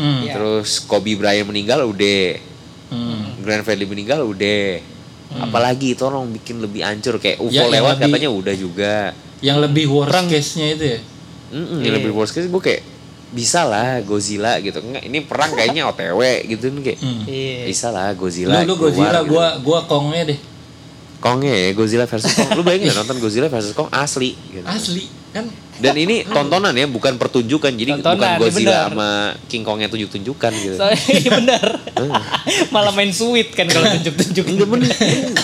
Hmm. 0.00 0.20
Iya. 0.24 0.32
Terus 0.32 0.80
Kobe 0.80 1.12
Bryant 1.12 1.44
meninggal 1.44 1.84
udah. 1.84 2.40
Hmm. 2.88 3.36
Grand 3.44 3.64
Fredly 3.68 3.84
meninggal 3.84 4.24
udah. 4.24 4.91
Apalagi 5.34 5.94
tolong 5.94 6.28
bikin 6.30 6.58
lebih 6.58 6.82
hancur 6.82 7.16
kayak 7.16 7.38
UFO 7.38 7.50
Ya, 7.50 7.64
lewat 7.64 7.96
lebih- 7.96 8.04
katanya 8.10 8.28
udah 8.28 8.54
juga. 8.54 8.94
Yang 9.38 9.58
lebih 9.62 9.84
worst 9.88 10.12
case-nya 10.28 10.66
itu 10.72 10.84
ya. 10.86 10.98
Mm-mm, 11.52 11.78
Iya. 11.78 11.82
yang 11.82 11.94
lebih 11.98 12.12
worst 12.12 12.32
case 12.32 12.46
gue 12.46 12.62
kayak 12.62 12.82
bisa 13.28 13.62
lah 13.62 14.00
Godzilla 14.00 14.56
gitu. 14.58 14.76
Enggak, 14.78 15.02
ini 15.02 15.18
perang 15.20 15.50
kayaknya 15.50 15.84
OTW 15.86 16.20
gitu 16.46 16.68
nih 16.68 16.82
kayak. 16.86 16.98
Hmm. 17.00 17.22
Iya. 17.24 17.60
Bisa 17.64 17.88
lah 17.88 18.12
Godzilla. 18.12 18.60
Lu 18.60 18.68
lu 18.68 18.74
Godzilla, 18.78 19.20
gitu. 19.20 19.32
gua 19.32 19.46
gua 19.58 19.80
Kongnya 19.84 20.22
deh. 20.26 20.38
Kongnya 21.18 21.54
ya 21.54 21.70
Godzilla 21.72 22.04
versus 22.04 22.28
Kong. 22.30 22.50
Lu 22.52 22.62
bayangin 22.62 22.88
nggak 22.88 22.98
nonton 23.02 23.16
Godzilla 23.18 23.46
versus 23.46 23.72
Kong 23.72 23.88
asli 23.88 24.34
gitu. 24.48 24.64
Asli 24.64 25.04
kan 25.32 25.46
Dan 25.74 25.96
ini 25.96 26.22
tontonan 26.22 26.70
ya, 26.70 26.86
bukan 26.86 27.16
pertunjukan. 27.16 27.72
Jadi 27.72 27.90
Tontonan, 27.96 28.14
bukan 28.14 28.38
Godzilla 28.38 28.70
bener. 28.70 28.86
sama 28.86 29.08
King 29.48 29.62
Kongnya 29.62 29.88
tunjuk-tunjukan 29.88 30.52
gitu. 30.54 30.74
Soalnya 30.76 31.00
iya 31.18 31.30
benar. 31.32 31.64
Malah 32.68 32.92
main 32.92 33.10
sweet 33.10 33.50
kan 33.50 33.66
kalau 33.66 33.90
tunjuk-tunjuk. 33.90 34.44
Enggak 34.46 34.68
bener. 34.70 34.92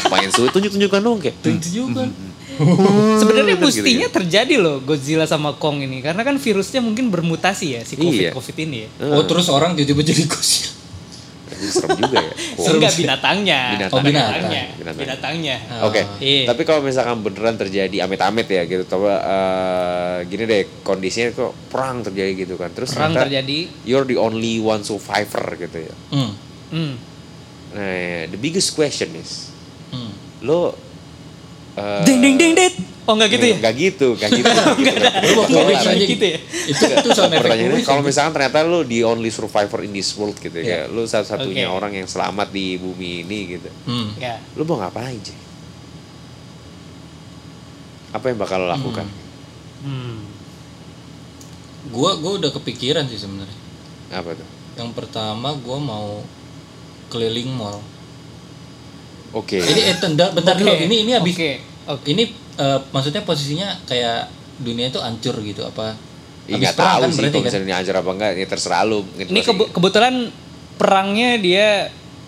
Pengen 0.06 0.30
sulit 0.30 0.52
tunjuk-tunjukan 0.52 1.00
dong 1.00 1.18
kayak. 1.18 1.36
tunjukan. 1.40 2.08
Sebenarnya 3.16 3.54
Gitu, 3.54 3.64
mestinya 3.64 4.06
gitu. 4.06 4.16
terjadi 4.16 4.54
loh 4.56 4.78
Godzilla 4.80 5.24
sama 5.24 5.54
Kong 5.54 5.78
ini 5.80 5.98
karena 5.98 6.20
kan 6.20 6.36
virusnya 6.36 6.78
mungkin 6.78 7.06
bermutasi 7.08 7.66
ya 7.70 7.80
si 7.82 7.94
COVID 7.94 8.18
Iya. 8.20 8.30
COVID 8.30 8.56
ini 8.60 8.76
ya. 8.78 8.88
Oh 9.10 9.22
terus 9.24 9.46
orang 9.46 9.74
tiba-tiba 9.74 10.02
jadi 10.04 10.22
Godzilla. 10.24 10.70
Jadi 11.48 11.66
serem 11.66 11.90
juga 11.96 12.18
ya. 12.18 12.32
Serem 12.60 12.76
Enggak 12.78 12.94
binatangnya. 12.94 13.60
Binatang. 13.72 13.92
Oh, 13.92 14.00
binatang. 14.00 14.28
Binatangnya. 14.30 14.62
Binatang. 14.74 15.00
Binatangnya. 15.00 15.56
Oke, 15.82 16.02
Iya. 16.18 16.42
tapi 16.46 16.62
kalau 16.62 16.80
misalkan 16.80 17.16
beneran 17.18 17.56
terjadi 17.56 17.96
amit-amit 18.00 18.46
ya 18.46 18.62
gitu, 18.64 18.84
coba 18.86 19.12
eh, 19.18 20.16
gini 20.26 20.44
deh 20.44 20.62
kondisinya 20.80 21.32
kok 21.32 21.52
perang 21.66 22.02
terjadi 22.02 22.32
gitu 22.38 22.54
kan, 22.54 22.70
terus 22.70 22.92
Perang 22.92 23.10
ternyata 23.10 23.26
terjadi. 23.26 23.58
you're 23.82 24.04
the 24.04 24.14
only 24.14 24.58
one 24.58 24.80
survivor 24.80 25.44
gitu 25.56 25.78
ya. 25.80 25.94
Hmm. 26.10 26.32
Hmm. 26.68 26.94
Nah, 27.70 27.92
the 28.26 28.36
biggest 28.36 28.72
question 28.72 29.12
is, 29.14 29.52
Hmm. 29.88 30.12
lo 30.40 30.76
eh, 31.74 32.04
Ding 32.04 32.18
ding 32.18 32.36
ding 32.36 32.52
dit. 32.52 32.74
Oh 33.08 33.16
enggak 33.16 33.40
gitu 33.40 33.44
ya? 33.48 33.56
Nggak 33.56 33.74
gitu, 33.80 34.08
nggak 34.20 34.30
gitu. 34.36 34.44
nggak 34.52 34.76
gitu, 34.76 35.00
nggak 35.00 35.14
gitu. 35.24 35.52
Lu 35.56 35.60
aja 35.72 35.90
gitu 35.96 36.24
ya? 36.28 36.38
Itu 36.68 36.84
itu 36.92 37.08
sound 37.16 37.32
effect 37.32 37.48
Pertanyaannya 37.48 37.76
kuis 37.80 37.88
kalau 37.88 38.02
misalkan 38.04 38.32
ternyata 38.36 38.58
lu 38.68 38.84
the 38.84 39.00
only 39.00 39.32
survivor 39.32 39.80
in 39.80 39.96
this 39.96 40.12
world 40.12 40.36
gitu 40.36 40.52
ya, 40.60 40.84
Iya. 40.84 40.92
lu 40.92 41.08
satu-satunya 41.08 41.72
orang 41.72 41.96
yang 41.96 42.04
selamat 42.04 42.52
di 42.52 42.76
bumi 42.76 43.24
ini 43.24 43.38
gitu. 43.56 43.72
Hmm. 43.88 44.12
Lu 44.12 44.20
Ya. 44.20 44.36
mau 44.68 44.76
ngapain 44.76 45.16
aja? 45.16 45.32
Apa 48.12 48.28
yang 48.28 48.36
bakal 48.36 48.60
lo 48.60 48.68
lakukan? 48.68 49.08
Hmm. 49.80 50.20
Gua 51.88 52.20
gua 52.20 52.36
udah 52.36 52.52
kepikiran 52.52 53.08
sih 53.08 53.16
sebenarnya. 53.16 53.56
Apa 54.12 54.36
tuh? 54.36 54.48
Yang 54.76 54.90
pertama 54.92 55.56
gua 55.64 55.80
mau 55.80 56.08
keliling 57.08 57.48
mall. 57.56 57.80
Oke. 59.32 59.60
Ini 59.60 59.80
eh, 59.92 59.96
bentar, 59.96 60.32
bentar 60.36 60.56
dulu. 60.56 60.72
Oke, 60.72 60.84
Ini 60.88 60.96
ini 61.08 61.12
habis 61.16 61.36
Oke. 61.36 61.52
Oke. 61.88 62.04
ini 62.12 62.47
eh, 62.58 62.78
maksudnya 62.88 63.22
posisinya 63.22 63.68
kayak 63.84 64.26
dunia 64.58 64.88
itu 64.88 64.98
hancur 64.98 65.38
gitu 65.40 65.62
apa? 65.62 65.94
Nggak 66.44 66.74
perang 66.74 66.88
tahu 66.90 67.00
kan 67.00 67.08
sih 67.08 67.20
kalau 67.20 67.32
kan? 67.34 67.42
misalnya 67.44 67.66
ini 67.66 67.74
ajar 67.76 67.94
apa 67.96 68.10
enggak, 68.10 68.30
ya 68.34 68.46
terserah 68.46 68.82
lu. 68.82 69.04
Gitu 69.12 69.28
Ini 69.28 69.40
kebe- 69.42 69.70
kebetulan 69.70 70.14
perangnya 70.74 71.36
dia 71.36 71.68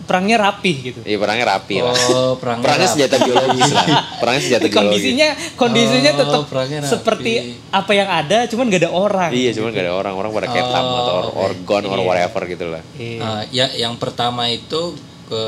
perangnya 0.01 0.37
rapih 0.40 0.77
gitu. 0.83 1.01
Iya 1.03 1.16
perangnya 1.16 1.47
rapi 1.49 1.77
lah. 1.79 1.95
Oh, 2.11 2.35
perangnya 2.35 2.66
Perangnya 2.66 2.83
rapi. 2.85 2.95
senjata 2.99 3.16
biologis 3.21 3.71
lah. 3.71 3.87
Perangnya 4.19 4.43
senjata 4.43 4.61
biologis. 4.62 4.77
kondisinya 4.77 5.29
kondisinya 5.55 6.11
Oh, 6.11 6.19
tetap 6.19 6.43
rapi. 6.51 6.75
seperti 6.85 7.33
apa 7.71 7.93
yang 7.95 8.09
ada 8.11 8.38
cuman 8.45 8.64
gak 8.69 8.81
ada 8.81 8.90
orang. 8.90 9.31
Iya, 9.31 9.51
cuman 9.55 9.69
gak 9.71 9.85
ada 9.85 9.95
orang, 9.95 10.14
orang 10.16 10.31
pada 10.33 10.49
ketam 10.49 10.85
Oh, 10.85 10.99
atau 10.99 11.14
oke. 11.23 11.38
organ 11.40 11.83
or 11.87 11.95
Iya. 11.97 12.05
whatever 12.05 12.43
gitu 12.45 12.66
lah. 12.69 12.83
Iya. 12.93 13.21
Ah, 13.21 13.43
ya 13.49 13.66
yang 13.73 13.95
pertama 13.97 14.47
itu 14.47 14.99
ke 15.25 15.45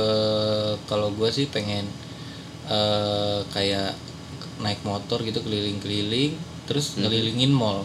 kalau 0.87 1.11
gue 1.11 1.29
sih 1.29 1.45
pengen 1.45 1.83
eh 2.64 3.38
kayak 3.51 3.99
naik 4.62 4.81
motor 4.83 5.20
gitu 5.20 5.38
keliling-keliling 5.38 6.33
terus 6.64 6.94
Hmm. 6.94 7.05
ngelilingin 7.05 7.51
mall. 7.51 7.83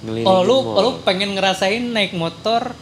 Ngelilingin 0.00 0.28
Oh 0.28 0.40
lu 0.40 0.56
mall. 0.62 0.78
lu 0.78 1.02
pengen 1.02 1.34
ngerasain 1.34 1.82
naik 1.84 2.14
motor 2.14 2.72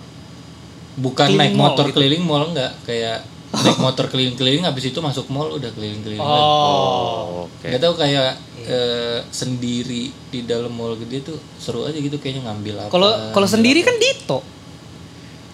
Bukan 0.94 1.26
naik 1.32 1.52
mall 1.52 1.72
motor 1.72 1.88
gitu? 1.88 1.96
keliling 1.96 2.22
mall 2.22 2.46
enggak, 2.46 2.70
kayak 2.84 3.24
naik 3.64 3.78
motor 3.78 4.06
keliling-keliling 4.06 4.62
habis 4.62 4.84
itu 4.84 4.98
masuk 4.98 5.26
mall 5.28 5.48
udah 5.48 5.70
keliling-keliling. 5.70 6.18
lagi. 6.18 6.38
Oh. 6.38 6.54
Oh, 6.54 7.46
oke. 7.46 7.66
Nggak 7.66 7.80
tahu 7.80 7.94
kayak 7.96 8.30
eh, 8.64 9.18
sendiri 9.28 10.02
di 10.28 10.40
dalam 10.42 10.70
mall 10.70 10.94
gede 10.96 11.22
tuh 11.24 11.38
seru 11.56 11.82
aja 11.82 11.94
gitu 11.94 12.14
kayaknya 12.16 12.46
ngambil 12.46 12.74
apa. 12.80 12.90
Kalau 12.90 13.10
kalau 13.30 13.46
sendiri 13.46 13.80
apa. 13.80 13.88
kan 13.88 13.96
Dito. 13.96 14.38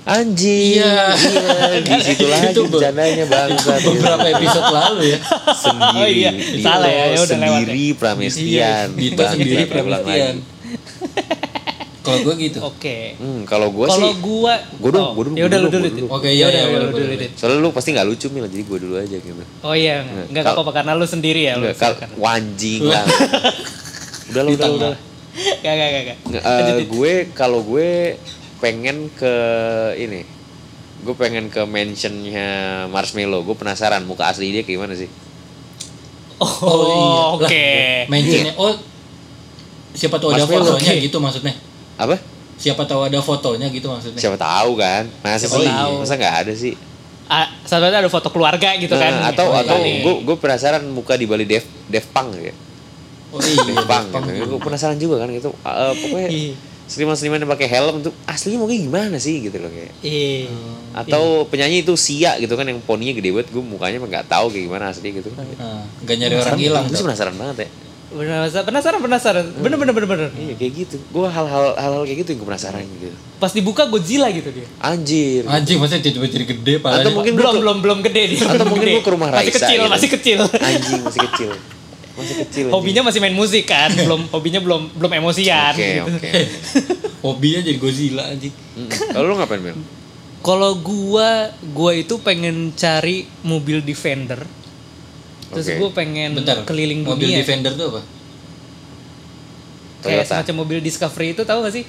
Anjing. 0.02 0.80
Iya. 0.80 1.12
Di 1.78 1.92
situ 2.02 2.24
lagi 2.32 2.50
Itu 2.50 2.62
be- 2.64 2.72
bercandanya 2.72 3.24
bangsa. 3.26 3.72
beberapa 3.78 4.26
episode 4.30 4.68
lalu 4.70 5.02
ya. 5.06 5.18
sendiri. 5.52 5.96
Oh 5.96 6.08
iya, 6.08 6.30
Dito 6.32 6.62
salah 6.62 6.88
ya, 6.88 7.04
ya 7.06 7.18
udah 7.20 7.36
lewat 7.36 7.60
sendiri 7.60 7.84
Pramestian. 7.94 8.46
Iya, 8.48 8.72
Dito 8.90 9.22
sendiri 9.22 9.62
Pramestian. 9.66 10.34
Kalau 12.00 12.18
gue 12.24 12.34
gitu. 12.40 12.58
Oke. 12.64 13.12
Hmm, 13.14 13.44
kalau 13.44 13.68
gue 13.68 13.86
sih 13.86 13.92
Kalau 13.92 14.10
gua 14.18 14.54
Gua 14.74 14.88
dulu, 14.88 14.98
oh, 14.98 15.12
gua 15.12 15.22
dulu, 15.22 15.34
Ya 15.36 15.44
udah 15.46 15.58
lu 15.58 15.68
dulu. 15.68 15.88
Oke, 16.08 16.28
Ya 16.28 16.32
iya, 16.32 16.46
udah 16.48 16.62
iya, 16.64 16.78
lu 16.80 16.88
dulu. 16.90 17.12
soalnya 17.36 17.58
lu 17.60 17.68
pasti 17.70 17.88
nggak 17.92 18.06
lucu 18.08 18.26
mil 18.28 18.44
jadi 18.46 18.64
gue 18.64 18.78
dulu 18.80 18.94
aja 18.96 19.16
gitu. 19.16 19.42
Oh 19.60 19.76
iya, 19.76 20.00
enggak 20.26 20.42
kal- 20.42 20.56
apa-apa 20.56 20.72
karena 20.74 20.92
lu 20.94 21.04
sendiri 21.04 21.44
ya 21.44 21.54
lu. 21.54 21.68
Enggak, 21.68 21.76
kal 21.78 22.08
wanjing 22.16 22.80
lah. 22.82 23.04
udah 24.32 24.42
lah, 24.42 24.50
udah 24.50 24.68
enggak 25.60 25.76
enggak. 25.92 26.16
Nge- 26.24 26.42
eh, 26.42 26.86
gue 26.88 27.12
kalau 27.30 27.60
gue 27.60 28.16
pengen 28.61 29.09
ke 29.11 29.35
ini 29.96 30.23
gue 31.01 31.14
pengen 31.14 31.49
ke 31.49 31.64
mansionnya 31.64 32.49
Marshmallow 32.87 33.40
gue 33.42 33.53
penasaran 33.55 34.05
muka 34.05 34.29
asli 34.29 34.51
dia 34.51 34.61
kayak 34.61 34.77
gimana 34.77 34.94
sih 34.94 35.09
Oh, 36.38 36.88
iya. 36.88 37.20
oke. 37.37 37.44
Lah, 37.44 38.09
Mentionnya 38.09 38.53
oh 38.57 38.73
siapa 39.92 40.16
tahu 40.16 40.33
ada 40.33 40.46
fotonya 40.46 40.73
oke. 40.90 41.03
gitu 41.03 41.18
maksudnya. 41.18 41.53
apa 41.96 42.16
Siapa 42.57 42.85
tahu 42.85 43.01
ada 43.03 43.18
fotonya 43.18 43.68
gitu 43.68 43.87
maksudnya. 43.87 44.16
siapa 44.16 44.37
tahu 44.37 44.73
kan 44.75 45.05
masa 45.20 45.44
Siapa 45.44 45.57
sih 45.59 45.68
tahu. 45.68 45.92
masa 46.01 46.14
nggak 46.16 46.37
ada 46.38 46.53
sih 46.55 46.75
Ah, 47.27 47.46
satunya 47.62 47.94
ada 47.94 48.09
foto 48.09 48.27
keluarga 48.27 48.73
gitu 48.75 48.90
kan. 48.90 49.12
Nah, 49.14 49.31
atau 49.31 49.46
Oh, 49.46 49.55
atau 49.55 49.77
iya. 49.79 50.01
gue 50.01 50.14
gue 50.23 50.37
penasaran 50.37 50.81
muka 50.87 51.14
di 51.14 51.25
Bali 51.25 51.44
Dev 51.44 51.62
Dev 51.87 52.03
Punk 52.07 52.35
ya 52.35 52.55
Oh 53.31 53.38
iya, 53.38 53.61
Dev 53.61 53.77
gitu. 53.77 53.85
juga. 53.85 54.44
gue 54.49 54.61
penasaran 54.61 54.96
juga 54.96 55.16
kan 55.18 55.29
gitu 55.29 55.53
Eh, 55.55 55.92
pokoknya 55.94 56.29
Iya. 56.29 56.53
Seniman-seniman 56.90 57.38
yang 57.38 57.48
pakai 57.48 57.68
helm 57.70 58.03
tuh 58.03 58.11
aslinya 58.26 58.59
mau 58.59 58.66
kayak 58.66 58.83
gimana 58.83 59.16
sih 59.16 59.46
gitu 59.46 59.57
loh 59.57 59.70
kayak 59.70 59.94
Iya. 60.03 60.50
atau 60.92 61.46
penyanyi 61.46 61.81
itu 61.81 61.94
Sia 61.94 62.35
gitu 62.37 62.50
kan 62.53 62.66
yang 62.66 62.83
poninya 62.83 63.14
gede 63.14 63.31
banget 63.31 63.48
gue 63.48 63.62
mukanya 63.62 64.03
mah 64.03 64.11
nggak 64.11 64.26
tahu 64.26 64.50
kayak 64.50 64.64
gimana 64.66 64.85
asli 64.90 65.14
gitu 65.14 65.31
Nah, 65.31 65.87
nggak 66.03 66.16
nyari 66.18 66.35
orang 66.37 66.59
hilang. 66.59 66.85
gue 66.85 66.98
sih 66.98 67.07
penasaran 67.07 67.35
banget 67.35 67.59
ya 67.62 67.70
Penasaran 68.11 68.66
penasaran 68.66 68.98
penasaran. 68.98 69.44
Bener 69.62 69.79
bener 69.79 69.94
bener 69.94 70.09
bener. 70.11 70.29
Iya 70.35 70.59
kayak 70.59 70.72
gitu. 70.83 70.96
Gue 71.14 71.31
hal-hal 71.31 71.79
hal-hal 71.79 72.03
kayak 72.03 72.18
gitu 72.18 72.29
yang 72.35 72.38
gue 72.42 72.48
penasaran 72.50 72.83
gitu. 72.83 73.14
Pas 73.38 73.55
dibuka 73.55 73.87
Godzilla 73.87 74.26
gitu 74.35 74.50
dia. 74.50 74.66
Anjir. 74.83 75.46
Anjing 75.46 75.79
masa 75.79 76.03
tiba-tiba 76.03 76.26
jadi 76.26 76.46
gede 76.50 76.74
palanya. 76.83 77.07
Atau 77.07 77.14
mungkin 77.14 77.38
belum 77.38 77.55
belum 77.62 77.76
belum 77.79 77.98
gede 78.03 78.35
dia. 78.35 78.42
atau 78.42 78.66
mungkin 78.66 78.98
gua 78.98 79.03
ke 79.07 79.11
rumah 79.14 79.29
masih 79.31 79.46
Raisa 79.46 79.59
kecil 79.62 79.79
gitu. 79.79 79.92
masih 79.94 80.09
kecil. 80.11 80.38
Anjing 80.42 81.00
masih 81.07 81.20
kecil. 81.31 81.50
Masih 82.18 82.35
kecil. 82.46 82.64
Hobinya 82.75 83.03
masih 83.07 83.20
main 83.23 83.35
musik 83.35 83.64
kan, 83.70 83.90
belum 84.07 84.27
hobinya 84.35 84.61
belum 84.62 84.90
belum 84.99 85.12
emosian. 85.23 85.75
Oke 85.75 85.88
gitu. 86.01 86.12
oke. 86.16 86.31
Hobinya 87.27 87.61
jadi 87.61 87.77
Godzilla 87.77 88.33
anjing. 88.33 88.53
Kalau 89.12 89.29
lu 89.29 89.37
ngapain 89.37 89.61
Mil? 89.61 89.77
Kalau 90.40 90.73
gua 90.81 91.53
gua 91.77 91.92
itu 91.92 92.16
pengen 92.25 92.73
cari 92.73 93.29
mobil 93.44 93.85
Defender. 93.85 94.40
Terus 95.53 95.66
Oke. 95.68 95.77
gua 95.77 95.90
pengen 95.92 96.33
Bentar. 96.33 96.64
keliling 96.64 97.05
Mobil 97.05 97.29
dunia. 97.29 97.44
Defender 97.44 97.77
tuh 97.77 97.92
apa? 97.92 98.01
Kayak 100.01 100.25
Toyota. 100.25 100.29
semacam 100.33 100.55
mobil 100.64 100.79
Discovery 100.81 101.37
itu 101.37 101.42
tahu 101.44 101.61
gak 101.61 101.75
sih? 101.77 101.85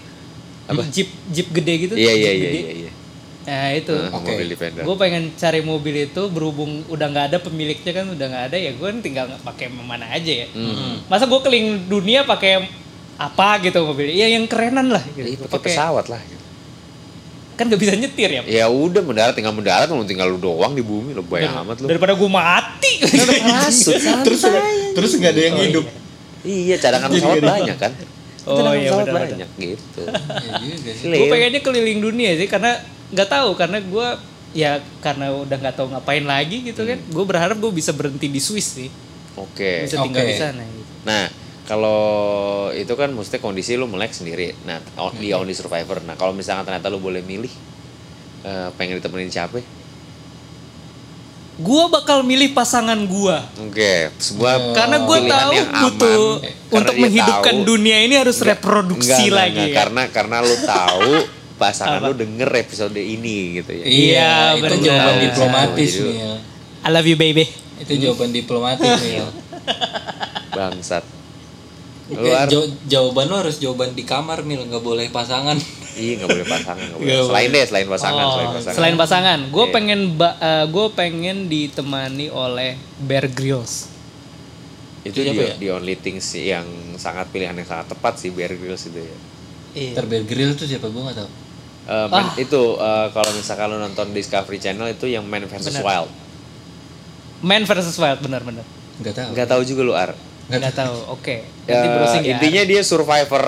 Apa? 0.67 0.83
Jeep 0.91 1.07
Jeep 1.31 1.47
gede 1.55 1.73
gitu. 1.87 1.93
Iya 1.95 2.11
iya 2.11 2.31
iya 2.35 2.49
gede. 2.51 2.59
iya. 2.87 2.91
Iya. 3.41 3.49
Nah 3.49 3.69
itu. 3.73 3.95
Nah, 3.95 4.13
Oke. 4.13 4.31
Mobil 4.31 4.47
Defender. 4.49 4.83
Gue 4.85 4.95
pengen 4.95 5.23
cari 5.33 5.59
mobil 5.61 5.95
itu 6.05 6.21
berhubung 6.29 6.85
udah 6.87 7.07
nggak 7.07 7.25
ada 7.33 7.37
pemiliknya 7.37 7.91
kan 7.91 8.05
udah 8.07 8.25
nggak 8.27 8.45
ada 8.53 8.57
ya 8.57 8.71
gue 8.71 8.89
tinggal 9.01 9.25
pakai 9.41 9.67
mana 9.69 10.05
aja 10.09 10.45
ya. 10.45 10.47
Hmm. 10.53 11.01
Masa 11.05 11.25
gue 11.25 11.39
keliling 11.39 11.89
dunia 11.89 12.21
pakai 12.23 12.69
apa 13.17 13.61
gitu 13.61 13.81
mobil? 13.81 14.09
Ya 14.09 14.25
yang 14.27 14.45
kerenan 14.45 14.89
lah. 14.89 15.03
Iya, 15.13 15.37
Gitu. 15.37 15.45
pakai 15.45 15.73
pesawat 15.73 16.05
lah. 16.09 16.21
Kan 17.57 17.69
nggak 17.69 17.81
bisa 17.81 17.93
nyetir 17.93 18.29
ya. 18.29 18.41
Ya 18.45 18.65
udah 18.65 19.01
mendarat 19.05 19.37
tinggal 19.37 19.53
mendarat 19.53 19.85
lu 19.89 20.01
tinggal 20.05 20.29
lu 20.29 20.41
doang 20.41 20.73
di 20.73 20.81
bumi 20.81 21.13
lu 21.13 21.21
banyak 21.21 21.51
amat 21.51 21.77
lu. 21.81 21.87
Daripada 21.89 22.13
gue 22.17 22.29
mati. 22.29 22.93
Masuk 23.45 23.97
terus 24.25 24.41
terus 24.93 25.11
nggak 25.17 25.33
ada 25.33 25.41
yang 25.41 25.57
hidup. 25.57 25.85
Iya 26.41 26.75
cadangan 26.81 27.09
Jadi 27.09 27.17
pesawat 27.21 27.37
banyak 27.41 27.77
kan. 27.77 27.91
Oh, 28.41 28.73
iya, 28.73 28.89
benar-benar. 28.89 29.29
banyak 29.37 29.49
gitu. 29.57 30.01
Ya 30.01 30.53
juga 30.57 30.91
sih. 30.97 31.07
gue 31.13 31.27
pengennya 31.29 31.61
keliling 31.61 31.99
dunia 32.01 32.31
sih 32.33 32.49
karena 32.49 32.73
nggak 33.13 33.29
tahu 33.29 33.49
karena 33.53 33.77
gue 33.77 34.07
ya 34.51 34.71
karena 34.99 35.29
udah 35.31 35.57
nggak 35.61 35.75
tahu 35.77 35.87
ngapain 35.93 36.25
lagi 36.25 36.65
gitu 36.65 36.81
kan. 36.83 36.97
Gue 37.09 37.25
berharap 37.25 37.57
gue 37.57 37.71
bisa 37.71 37.93
berhenti 37.93 38.27
di 38.27 38.41
Swiss 38.41 38.81
sih. 38.81 38.89
Oke. 39.37 39.85
Bisa 39.85 40.01
tinggal 40.01 40.25
Oke. 40.25 40.31
di 40.33 40.37
sana. 40.37 40.63
Gitu. 40.65 40.91
Nah, 41.05 41.25
kalau 41.63 42.01
itu 42.73 42.93
kan 42.97 43.13
mesti 43.13 43.37
kondisi 43.37 43.77
lu 43.77 43.85
melek 43.85 44.11
sendiri. 44.11 44.57
Nah, 44.65 44.81
on- 44.97 45.15
di 45.15 45.31
Only 45.31 45.53
Survivor. 45.53 46.01
Nah, 46.01 46.17
kalau 46.17 46.33
misalkan 46.33 46.65
ternyata 46.65 46.89
lu 46.89 46.97
boleh 46.97 47.21
milih 47.21 47.51
eh, 48.41 48.69
pengen 48.75 48.97
ditemenin 48.97 49.29
siapa? 49.29 49.61
Gue 51.61 51.83
bakal 51.87 52.21
milih 52.21 52.51
pasangan 52.51 52.97
gue. 52.97 53.37
Oke, 53.61 54.09
sebuah 54.17 54.73
Karena 54.73 54.97
gue 54.99 55.17
tahu 55.23 55.51
yang 55.51 55.69
aman. 55.69 55.81
butuh 55.83 56.23
Karena 56.39 56.73
untuk 56.73 56.95
menghidupkan 56.97 57.55
tahu- 57.55 57.67
dunia 57.67 57.97
ini 57.99 58.15
harus 58.15 58.35
Enggak, 58.35 58.49
reproduksi 58.57 59.07
enggak, 59.07 59.21
enggak, 59.21 59.37
lagi. 59.37 59.53
enggak. 59.53 59.67
ya. 59.67 59.77
Karena 59.77 60.01
karena 60.09 60.37
lu 60.39 60.55
tahu 60.59 61.11
pasangan 61.55 61.99
Apa? 61.99 62.07
lu 62.07 62.15
denger 62.17 62.49
episode 62.57 62.97
ini 62.97 63.35
gitu 63.55 63.71
ya. 63.71 63.83
Iya, 63.83 64.31
itu 64.51 64.63
benar. 64.65 64.79
jawaban 64.81 65.13
Tahu, 65.13 65.23
diplomatis 65.23 65.91
nih. 65.93 66.15
ya. 66.15 66.33
I 66.81 66.89
love 66.89 67.05
you 67.05 67.15
baby. 67.15 67.45
Itu 67.77 67.93
jawaban 67.95 68.29
diplomatis 68.31 68.89
nih. 68.97 69.13
ya. 69.19 69.27
Bangsat. 70.51 71.03
Lu 72.07 72.17
Kayak 72.17 72.39
Ar- 72.39 72.49
jaw- 72.49 72.71
jawaban 72.85 73.25
lu 73.25 73.35
harus 73.37 73.55
jawaban 73.57 73.91
di 73.91 74.03
kamar 74.03 74.41
mil 74.41 74.63
nggak 74.63 74.81
boleh 74.81 75.07
pasangan. 75.09 75.55
Iya, 76.01 76.13
nggak 76.17 76.29
boleh 76.31 76.47
pasangan, 76.47 76.81
nggak 76.83 76.97
boleh. 76.97 77.13
Selain 77.23 77.47
deh, 77.47 77.63
selain 77.63 77.87
pasangan, 77.87 78.23
Oh, 78.23 78.31
selain 78.33 78.49
pasangan. 78.51 78.75
Selain 78.75 78.95
pasangan, 78.97 79.39
gue 79.47 79.61
Iya. 79.63 79.71
pengen 79.71 79.99
gue 80.67 80.87
pengen 80.91 81.37
ditemani 81.45 82.27
oleh 82.27 82.71
Bear 82.99 83.29
Grylls. 83.29 83.93
itu 85.01 85.17
Siapa 85.17 85.33
di, 85.33 85.41
ya? 85.43 85.53
di 85.57 85.67
only 85.71 85.95
things 85.95 86.29
yang 86.31 86.61
sangat 86.95 87.25
pilihan 87.29 87.53
yang 87.53 87.65
sangat 87.65 87.89
tepat 87.89 88.17
sih 88.17 88.29
Bear 88.29 88.53
Grylls 88.53 88.85
itu 88.85 88.97
ya. 88.97 89.17
Iya. 89.71 89.91
Terbear 89.95 90.23
Grill 90.23 90.53
tuh 90.53 90.65
siapa 90.65 90.85
gue 90.85 91.01
nggak 91.01 91.17
tahu. 91.17 91.29
Eh, 91.83 92.07
Man- 92.07 92.21
Ah. 92.23 92.37
itu 92.37 92.61
eh, 92.75 93.07
kalau 93.09 93.31
misalkan 93.31 93.65
lu 93.67 93.77
nonton 93.77 94.09
Discovery 94.11 94.57
Channel 94.57 94.85
itu 94.87 95.05
yang 95.05 95.23
Man 95.23 95.41
vs. 95.43 95.73
Wild. 95.79 96.09
Man 97.41 97.65
versus 97.65 97.97
Wild 97.97 98.21
benar-benar. 98.21 98.61
Nggak 98.97 99.13
tahu. 99.15 99.29
Nggak 99.33 99.47
tahu 99.49 99.61
juga 99.65 99.81
lu 99.81 99.93
Ar. 99.95 100.13
Nggak 100.47 100.75
tahu. 100.75 100.95
Oke. 101.09 101.47
Nanti 101.63 101.87
browsing 101.89 102.21
ya. 102.21 102.29
intinya 102.35 102.61
dia 102.61 102.81
survivor 102.83 103.45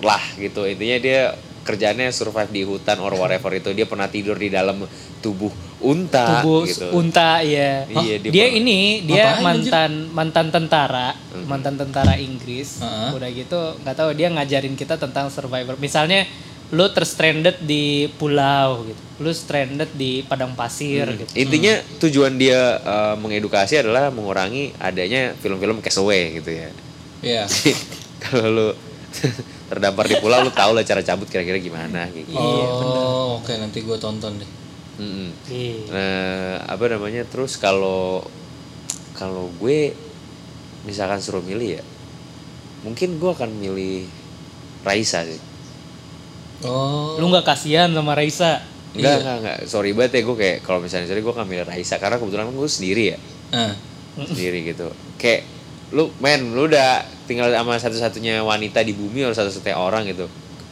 lah 0.00 0.22
gitu. 0.34 0.64
Intinya 0.64 0.98
dia 0.98 1.20
kerjanya 1.66 2.06
survive 2.08 2.48
di 2.48 2.62
hutan 2.62 2.96
or 2.96 3.10
whatever 3.12 3.50
itu. 3.50 3.74
Dia 3.74 3.84
pernah 3.84 4.06
tidur 4.06 4.38
di 4.38 4.46
dalam 4.46 4.86
tubuh 5.18 5.50
unta 5.76 6.40
tubuh 6.40 6.62
gitu. 6.64 6.86
unta 6.94 7.42
ya. 7.42 7.84
Iya, 7.84 8.16
dia 8.16 8.30
dia 8.30 8.46
pernah- 8.46 8.58
ini 8.62 8.78
dia 9.02 9.26
mantan 9.42 9.92
mantan 10.08 10.46
tentara, 10.48 11.08
Hmm. 11.12 11.44
mantan 11.44 11.74
tentara 11.74 12.14
Inggris. 12.16 12.78
Heeh. 12.78 13.10
Udah 13.12 13.28
gitu 13.28 13.58
nggak 13.82 13.96
tahu 13.96 14.10
dia 14.14 14.30
ngajarin 14.30 14.72
kita 14.72 14.94
tentang 14.94 15.26
survivor. 15.28 15.74
Misalnya 15.76 16.24
lu 16.66 16.82
terstranded 16.88 17.62
di 17.62 18.10
pulau 18.12 18.82
gitu 18.82 18.98
lu 19.16 19.30
stranded 19.30 19.86
di 19.94 20.20
padang 20.20 20.50
pasir 20.52 21.06
gitu 21.14 21.30
Intinya 21.32 21.78
tujuan 21.96 22.34
dia 22.34 22.58
eh, 22.76 23.14
mengedukasi 23.14 23.78
adalah 23.78 24.10
mengurangi 24.10 24.74
adanya 24.76 25.30
film-film 25.36 25.78
castaway 25.78 26.34
gitu 26.34 26.50
ya. 26.52 26.68
Iya. 27.22 27.44
Kalau 28.22 28.46
lu 28.50 28.68
terdampar 29.66 30.06
di 30.06 30.16
pulau 30.18 30.40
lu 30.40 30.50
tahu 30.50 30.72
lah 30.72 30.82
cara 30.82 31.02
cabut 31.02 31.26
kira-kira 31.26 31.58
gimana 31.58 32.06
kayak 32.08 32.26
gitu. 32.26 32.38
Oh, 32.38 33.42
oke 33.42 33.50
nanti 33.56 33.82
gue 33.82 33.98
tonton 33.98 34.38
deh. 34.38 34.50
Iya. 34.96 35.74
Nah, 35.92 36.54
apa 36.64 36.84
namanya? 36.88 37.26
Terus 37.26 37.58
kalau 37.58 38.24
kalau 39.12 39.50
gue 39.58 39.92
misalkan 40.84 41.18
suruh 41.18 41.42
milih 41.42 41.80
ya, 41.80 41.84
mungkin 42.80 43.18
gue 43.18 43.30
akan 43.30 43.50
milih 43.52 44.06
Raisa 44.82 45.26
sih. 45.26 45.42
Oh. 46.64 47.20
lu 47.20 47.28
nggak 47.28 47.44
kasihan 47.44 47.92
sama 47.92 48.16
Raisa 48.16 48.64
Enggak, 48.96 49.20
enggak, 49.20 49.36
enggak. 49.44 49.58
Sorry 49.68 49.92
banget 49.92 50.12
ya 50.16 50.22
gue 50.24 50.36
kayak 50.40 50.58
kalau 50.64 50.80
misalnya 50.80 51.04
sorry 51.04 51.20
gue 51.20 51.28
akan 51.28 51.44
milih 51.44 51.68
Raisa 51.68 52.00
karena 52.00 52.16
kebetulan 52.16 52.48
gue 52.48 52.64
sendiri 52.64 53.04
ya, 53.12 53.18
Ah. 53.52 53.76
sendiri 54.16 54.64
gitu. 54.64 54.88
Kayak 55.20 55.44
lu 55.88 56.10
men, 56.16 56.50
lu 56.50 56.66
udah 56.66 57.00
tinggal 57.24 57.46
sama 57.48 57.76
satu-satunya 57.76 58.40
wanita 58.40 58.80
di 58.80 58.90
bumi 58.90 59.22
atau 59.22 59.36
satu-satunya 59.36 59.74
orang 59.74 60.06
gitu. 60.06 60.26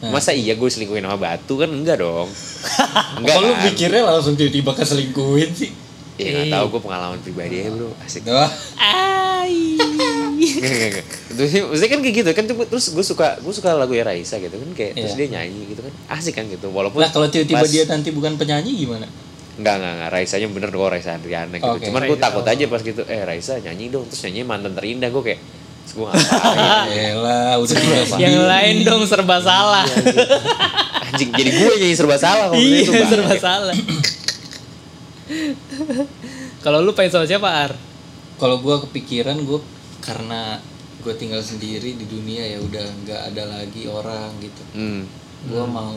Masa 0.05 0.31
iya 0.31 0.53
gue 0.53 0.65
selingkuhin 0.65 1.01
sama 1.01 1.17
batu 1.17 1.55
kan 1.55 1.67
enggak 1.67 1.97
dong. 1.97 2.27
enggak 3.17 3.35
Kok 3.35 3.41
lu 3.41 3.51
kan? 3.51 3.63
pikirnya 3.65 4.01
langsung 4.03 4.33
tiba-tiba 4.33 4.71
keselingkuhin 4.71 5.49
sih? 5.51 5.71
Ya 6.15 6.31
nggak 6.33 6.47
tahu 6.49 6.65
gue 6.69 6.81
pengalaman 6.81 7.19
pribadi 7.19 7.59
ya 7.59 7.67
bro, 7.69 7.91
asik. 7.99 8.23
Wah. 8.25 8.47
Ai. 8.79 9.75
Terus 11.29 11.49
maksudnya 11.65 11.89
kan 11.89 11.99
kayak 12.01 12.15
gitu 12.15 12.29
kan 12.31 12.43
terus 12.45 12.85
gue 12.89 13.03
suka 13.03 13.27
gue 13.37 13.51
suka 13.51 13.73
lagu 13.73 13.91
ya 13.91 14.03
Raisa 14.03 14.35
gitu 14.37 14.51
kan 14.53 14.69
kayak 14.73 14.93
terus 14.95 15.13
Iya. 15.13 15.19
dia 15.21 15.27
nyanyi 15.33 15.61
gitu 15.69 15.81
kan 15.81 15.93
asik 16.11 16.33
kan 16.33 16.45
gitu 16.45 16.67
walaupun 16.69 16.99
Nah 16.99 17.09
kalau 17.09 17.27
tiba-tiba 17.27 17.59
pas- 17.59 17.69
dia 17.69 17.83
nanti 17.85 18.09
bukan 18.09 18.35
penyanyi 18.35 18.75
gimana? 18.77 19.07
Enggak, 19.55 19.75
enggak, 19.79 19.93
enggak. 19.95 20.09
Raisanya 20.11 20.47
bener 20.51 20.69
kok 20.71 20.89
Raisa 20.91 21.11
Andriana 21.15 21.55
gitu. 21.55 21.75
Oke. 21.79 21.85
Cuman 21.87 22.01
gue 22.03 22.17
Raisa, 22.17 22.25
takut 22.27 22.43
oh. 22.43 22.51
aja 22.51 22.65
pas 22.67 22.81
gitu, 22.83 23.01
eh 23.07 23.21
Raisa 23.23 23.53
nyanyi 23.63 23.85
dong. 23.87 24.05
Terus 24.11 24.21
nyanyi 24.27 24.41
mantan 24.43 24.73
terindah. 24.75 25.09
Gue 25.09 25.23
kayak, 25.23 25.39
terus 25.85 25.93
gue 25.95 26.05
ngapain. 26.05 26.89
Elah, 26.91 27.53
udah 27.61 27.75
tinggal 27.77 28.05
yang 28.19 28.37
lain 28.43 28.75
dong 28.83 29.03
serba 29.05 29.37
salah 29.39 29.85
Anjing, 31.05 31.29
jadi 31.31 31.49
gue 31.53 31.73
nyanyi 31.77 31.95
serba 31.95 32.17
salah. 32.17 32.49
kalau 32.49 32.59
iya 32.59 32.81
itu 32.81 32.91
serba 33.05 33.35
salah 33.37 33.75
kalau 36.65 36.81
lu 36.81 36.97
pengen 36.97 37.13
sama 37.13 37.29
siapa 37.29 37.45
Ar 37.45 37.71
Kalau 38.35 38.59
gue 38.59 38.75
kepikiran 38.89 39.37
gue 39.47 39.61
karena 40.03 40.59
gue 41.05 41.13
tinggal 41.13 41.39
sendiri 41.39 41.93
di 41.95 42.05
dunia 42.09 42.41
ya 42.41 42.59
udah 42.59 42.85
nggak 43.05 43.21
ada 43.31 43.43
lagi 43.47 43.85
orang 43.85 44.33
gitu. 44.41 44.63
Hmm. 44.73 45.05
Gue 45.45 45.63
mau 45.69 45.93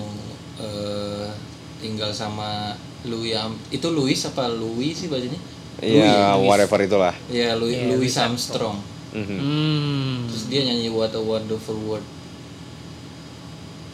eh, 0.61 1.33
tinggal 1.81 2.13
sama 2.13 2.77
Louis 3.09 3.33
Am 3.35 3.57
itu 3.69 3.89
Louis 3.89 4.19
apa 4.23 4.47
Louis 4.47 4.93
sih 4.93 5.09
bacanya? 5.09 5.41
Iya, 5.79 6.37
Louis. 6.37 6.47
whatever 6.47 6.79
itulah. 6.83 7.15
Ya 7.33 7.55
Louis, 7.55 7.75
Iya, 7.75 7.89
Louis 7.89 8.13
Louis 8.13 8.15
Armstrong. 8.15 8.79
Mhm. 9.17 9.39
hmm. 9.41 10.15
Terus 10.29 10.45
dia 10.47 10.61
nyanyi 10.69 10.93
What 10.93 11.17
a 11.17 11.23
Wonderful 11.23 11.79
World. 11.81 12.07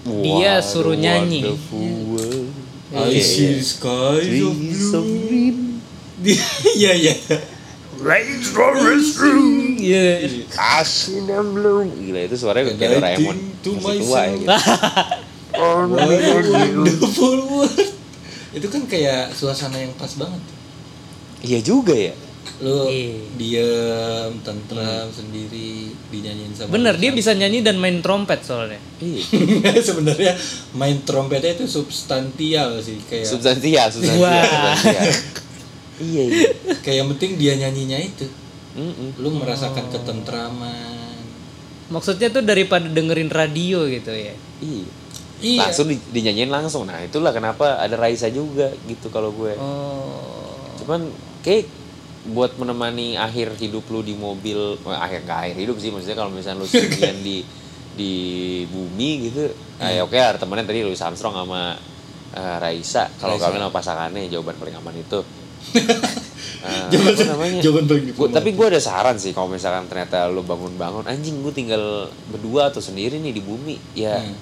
Dia 0.04 0.60
What 0.60 0.66
suruh 0.66 0.96
nyanyi. 0.98 1.40
wonderful 1.40 1.88
world. 2.10 2.50
I 2.94 3.18
see 3.18 3.58
the 3.58 3.64
skies 3.64 4.38
of 4.44 4.54
of 4.94 5.06
green. 5.24 5.80
Iya 6.76 6.92
iya. 6.94 7.14
Iya. 9.80 10.04
Kasih 10.46 11.24
dan 11.24 11.52
belum. 11.52 11.88
Gila 11.90 12.20
itu 12.22 12.36
suaranya 12.36 12.74
kayak 12.74 13.00
Doraemon. 13.00 13.36
Masih 13.64 14.02
tua 14.02 14.20
ya 14.20 14.34
gitu. 14.36 14.48
What 15.54 16.10
a 16.10 16.34
wonderful 16.42 17.38
world. 17.48 17.93
Itu 18.54 18.66
kan 18.68 18.82
kayak 18.84 19.32
suasana 19.32 19.76
yang 19.76 19.92
pas 19.94 20.14
banget. 20.14 20.40
Iya 21.40 21.58
juga 21.60 21.92
ya. 21.92 22.14
Lu 22.56 22.86
Iya. 22.86 23.18
diam, 23.34 24.30
tentram 24.40 25.08
sendiri, 25.08 25.90
dinyanyiin 26.06 26.52
sama 26.52 26.70
bener 26.70 26.94
dia 26.94 27.10
sama- 27.10 27.18
bisa 27.18 27.30
nyanyi 27.32 27.60
dan 27.60 27.76
main 27.76 27.98
trompet 27.98 28.40
soalnya 28.40 28.78
Iya. 28.96 29.24
sebenarnya 29.88 30.32
main 30.72 31.02
trompetnya 31.02 31.50
itu 31.52 31.66
substansial 31.66 32.78
sih 32.78 33.00
kayak 33.02 33.26
Substansial, 33.26 33.88
substansial, 33.90 34.22
Wah. 34.22 34.76
substansial. 34.76 35.02
Iya, 35.96 36.22
iya. 36.26 36.48
kayak 36.78 36.96
yang 37.00 37.08
penting 37.10 37.30
dia 37.34 37.52
nyanyinya 37.56 37.98
itu 37.98 38.26
Mm-mm. 38.74 39.14
lu 39.16 39.30
merasakan 39.32 39.86
ketentraman 39.88 41.22
maksudnya 41.86 42.28
tuh 42.28 42.42
daripada 42.42 42.86
dengerin 42.86 43.30
radio 43.30 43.86
gitu 43.86 44.10
ya 44.10 44.34
Iya. 44.60 44.86
Iya 45.44 45.60
Langsung 45.62 45.86
di, 45.86 46.00
dinyanyiin 46.06 46.48
langsung. 46.48 46.82
Nah, 46.82 46.98
itulah 46.98 47.30
kenapa 47.30 47.76
ada 47.76 47.92
Raisa 47.94 48.26
juga 48.28 48.72
gitu 48.82 49.06
kalau 49.08 49.28
gue. 49.30 49.52
oh 49.54 50.72
Cuman 50.76 51.12
kayak 51.40 51.68
buat 52.26 52.56
menemani 52.56 53.14
akhir 53.14 53.52
hidup 53.54 53.84
lu 53.86 54.00
di 54.00 54.14
mobil, 54.14 54.56
eh, 54.78 54.98
akhir 54.98 55.22
nggak 55.22 55.38
akhir 55.44 55.56
hidup 55.58 55.76
sih 55.76 55.88
maksudnya 55.88 56.16
kalau 56.16 56.30
misalnya 56.30 56.58
lu 56.58 56.66
sendirian 56.66 57.20
di 57.20 57.44
di 57.94 58.12
bumi 58.66 59.10
gitu. 59.22 59.52
Ya 59.76 60.00
oke 60.00 60.14
ada 60.14 60.34
temennya 60.34 60.64
tadi 60.64 60.80
Louis 60.80 60.98
Armstrong 60.98 61.36
sama 61.36 61.76
eh, 62.32 62.56
Raisa. 62.58 63.12
Kalau 63.14 63.36
kawin 63.36 63.60
sama 63.60 63.70
pasangannya 63.70 64.26
jawaban 64.26 64.56
paling 64.56 64.74
aman 64.74 64.96
itu. 64.96 65.20
Eh, 66.64 66.88
Jawaban- 66.90 67.28
namanya? 67.28 67.60
jawaban 67.60 67.84
paling 67.86 68.04
Gua- 68.10 68.28
tapi 68.30 68.50
gue 68.52 68.66
ada 68.66 68.80
saran 68.80 69.16
sih 69.16 69.32
kalau 69.32 69.48
misalkan 69.48 69.84
ternyata 69.84 70.28
lu 70.28 70.40
bangun-bangun 70.40 71.04
anjing 71.04 71.36
gue 71.38 71.52
tinggal 71.52 72.08
berdua 72.26 72.68
atau 72.68 72.80
sendiri 72.80 73.16
nih 73.16 73.32
di 73.32 73.42
bumi 73.42 73.76
ya 73.92 74.16
Hmm. 74.16 74.32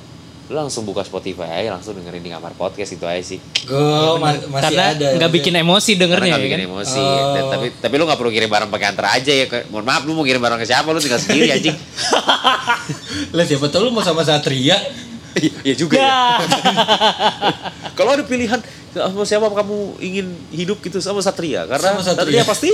Lu 0.51 0.59
langsung 0.59 0.83
buka 0.83 1.07
Spotify 1.07 1.63
aja 1.63 1.79
langsung 1.79 1.95
dengerin 1.95 2.19
di 2.19 2.29
kamar 2.29 2.53
podcast 2.53 2.93
itu 2.93 3.07
aja 3.07 3.23
sih. 3.23 3.39
Gue 3.63 4.19
masih 4.19 4.51
karena 4.51 4.85
ada 4.91 5.07
nggak 5.17 5.33
bikin 5.33 5.55
emosi 5.55 5.95
dengernya 5.95 6.13
karena 6.13 6.27
ya 6.27 6.33
nggak 6.35 6.45
bikin 6.45 6.61
kan? 6.61 6.69
emosi. 6.69 7.01
Oh. 7.01 7.33
Dan- 7.33 7.51
tapi 7.51 7.67
tapi 7.79 7.95
lu 7.95 8.05
nggak 8.05 8.19
perlu 8.19 8.33
kirim 8.35 8.51
barang 8.51 8.69
pakai 8.69 8.87
antar 8.91 9.07
aja 9.15 9.33
ya 9.33 9.47
mohon 9.71 9.87
maaf 9.87 10.03
lu 10.03 10.13
mau 10.13 10.27
kirim 10.27 10.43
barang 10.43 10.59
ke 10.59 10.67
siapa? 10.67 10.89
Lu 10.91 10.99
tinggal 10.99 11.23
sendiri 11.23 11.49
anjing. 11.57 11.77
Lah 13.37 13.45
siapa 13.47 13.67
tahu 13.71 13.89
lu 13.89 13.91
mau 13.95 14.03
sama 14.03 14.27
Satria. 14.27 14.77
Iya 15.65 15.75
juga 15.79 15.97
ya. 15.97 16.05
ya. 16.05 16.21
Kalau 17.97 18.13
ada 18.13 18.25
pilihan 18.27 18.61
sama 18.93 19.25
siapa 19.25 19.49
kamu 19.49 19.97
ingin 20.03 20.27
hidup 20.53 20.83
gitu? 20.85 21.01
Sama 21.01 21.25
Satria. 21.25 21.65
Karena 21.65 21.97
Sama 21.97 22.03
Satria. 22.05 22.43
Satria 22.43 22.45
pasti 22.45 22.71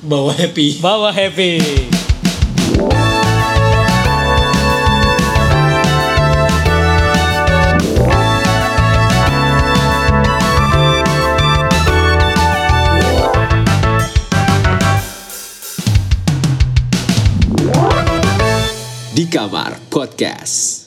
bawa 0.00 0.32
happy. 0.32 0.78
Bawa 0.80 1.10
happy 1.12 1.97
Di 19.28 19.36
Kamar 19.36 19.76
Podcast. 19.92 20.77